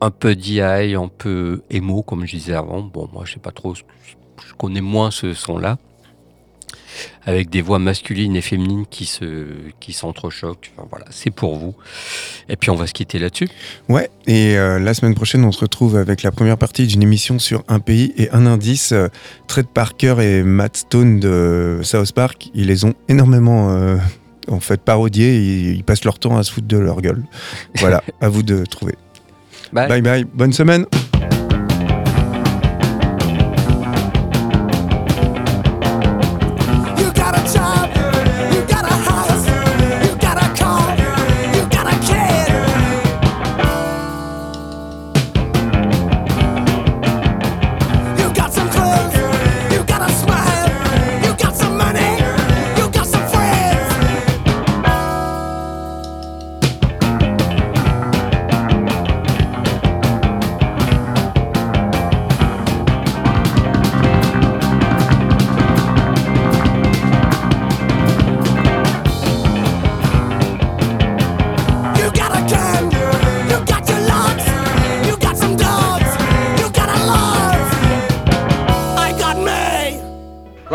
un 0.00 0.10
peu 0.10 0.34
DI, 0.34 0.60
un 0.60 1.08
peu 1.08 1.62
émo, 1.70 2.02
comme 2.02 2.26
je 2.26 2.36
disais 2.36 2.54
avant, 2.54 2.82
bon, 2.82 3.08
moi 3.12 3.22
je 3.24 3.34
sais 3.34 3.40
pas 3.40 3.52
trop, 3.52 3.74
je 3.74 3.84
connais 4.58 4.80
moins 4.80 5.10
ce 5.10 5.32
son-là, 5.32 5.78
avec 7.24 7.50
des 7.50 7.62
voix 7.62 7.78
masculines 7.78 8.36
et 8.36 8.40
féminines 8.40 8.86
qui 8.88 9.06
se 9.06 9.46
qui 9.80 9.92
s'entrechoquent. 9.92 10.72
Enfin, 10.76 10.88
voilà, 10.90 11.06
c'est 11.10 11.30
pour 11.30 11.56
vous. 11.56 11.74
Et 12.48 12.56
puis 12.56 12.70
on 12.70 12.76
va 12.76 12.86
se 12.86 12.92
quitter 12.92 13.18
là-dessus. 13.18 13.48
Ouais, 13.88 14.10
et 14.26 14.56
euh, 14.56 14.78
la 14.78 14.94
semaine 14.94 15.14
prochaine, 15.14 15.44
on 15.44 15.52
se 15.52 15.60
retrouve 15.60 15.96
avec 15.96 16.22
la 16.22 16.30
première 16.30 16.58
partie 16.58 16.86
d'une 16.86 17.02
émission 17.02 17.38
sur 17.38 17.64
un 17.68 17.80
pays 17.80 18.12
et 18.16 18.30
un 18.30 18.46
indice. 18.46 18.92
Euh, 18.92 19.08
Trent 19.46 19.64
Parker 19.72 20.16
et 20.20 20.42
Matt 20.42 20.76
Stone 20.76 21.20
de 21.20 21.80
South 21.82 22.12
Park, 22.12 22.48
ils 22.54 22.66
les 22.66 22.84
ont 22.84 22.94
énormément 23.08 23.70
euh, 23.70 23.96
en 24.48 24.60
fait 24.60 24.80
parodiés. 24.80 25.36
Ils, 25.36 25.76
ils 25.76 25.84
passent 25.84 26.04
leur 26.04 26.18
temps 26.18 26.36
à 26.36 26.42
se 26.42 26.52
foutre 26.52 26.68
de 26.68 26.78
leur 26.78 27.00
gueule. 27.00 27.22
Voilà, 27.76 28.02
à 28.20 28.28
vous 28.28 28.42
de 28.42 28.64
trouver. 28.64 28.94
Bye. 29.72 29.88
Bye 29.88 30.02
bye, 30.02 30.24
bonne 30.24 30.52
semaine. 30.52 30.86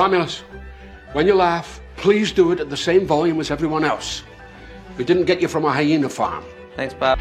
Romulus, 0.01 0.39
when 1.13 1.27
you 1.27 1.35
laugh, 1.35 1.79
please 1.95 2.31
do 2.31 2.51
it 2.51 2.59
at 2.59 2.71
the 2.71 2.75
same 2.75 3.05
volume 3.05 3.39
as 3.39 3.51
everyone 3.51 3.85
else. 3.85 4.23
We 4.97 5.03
didn't 5.03 5.25
get 5.25 5.43
you 5.43 5.47
from 5.47 5.63
a 5.63 5.71
hyena 5.71 6.09
farm. 6.09 6.43
Thanks, 6.75 6.95
Bob. 6.95 7.19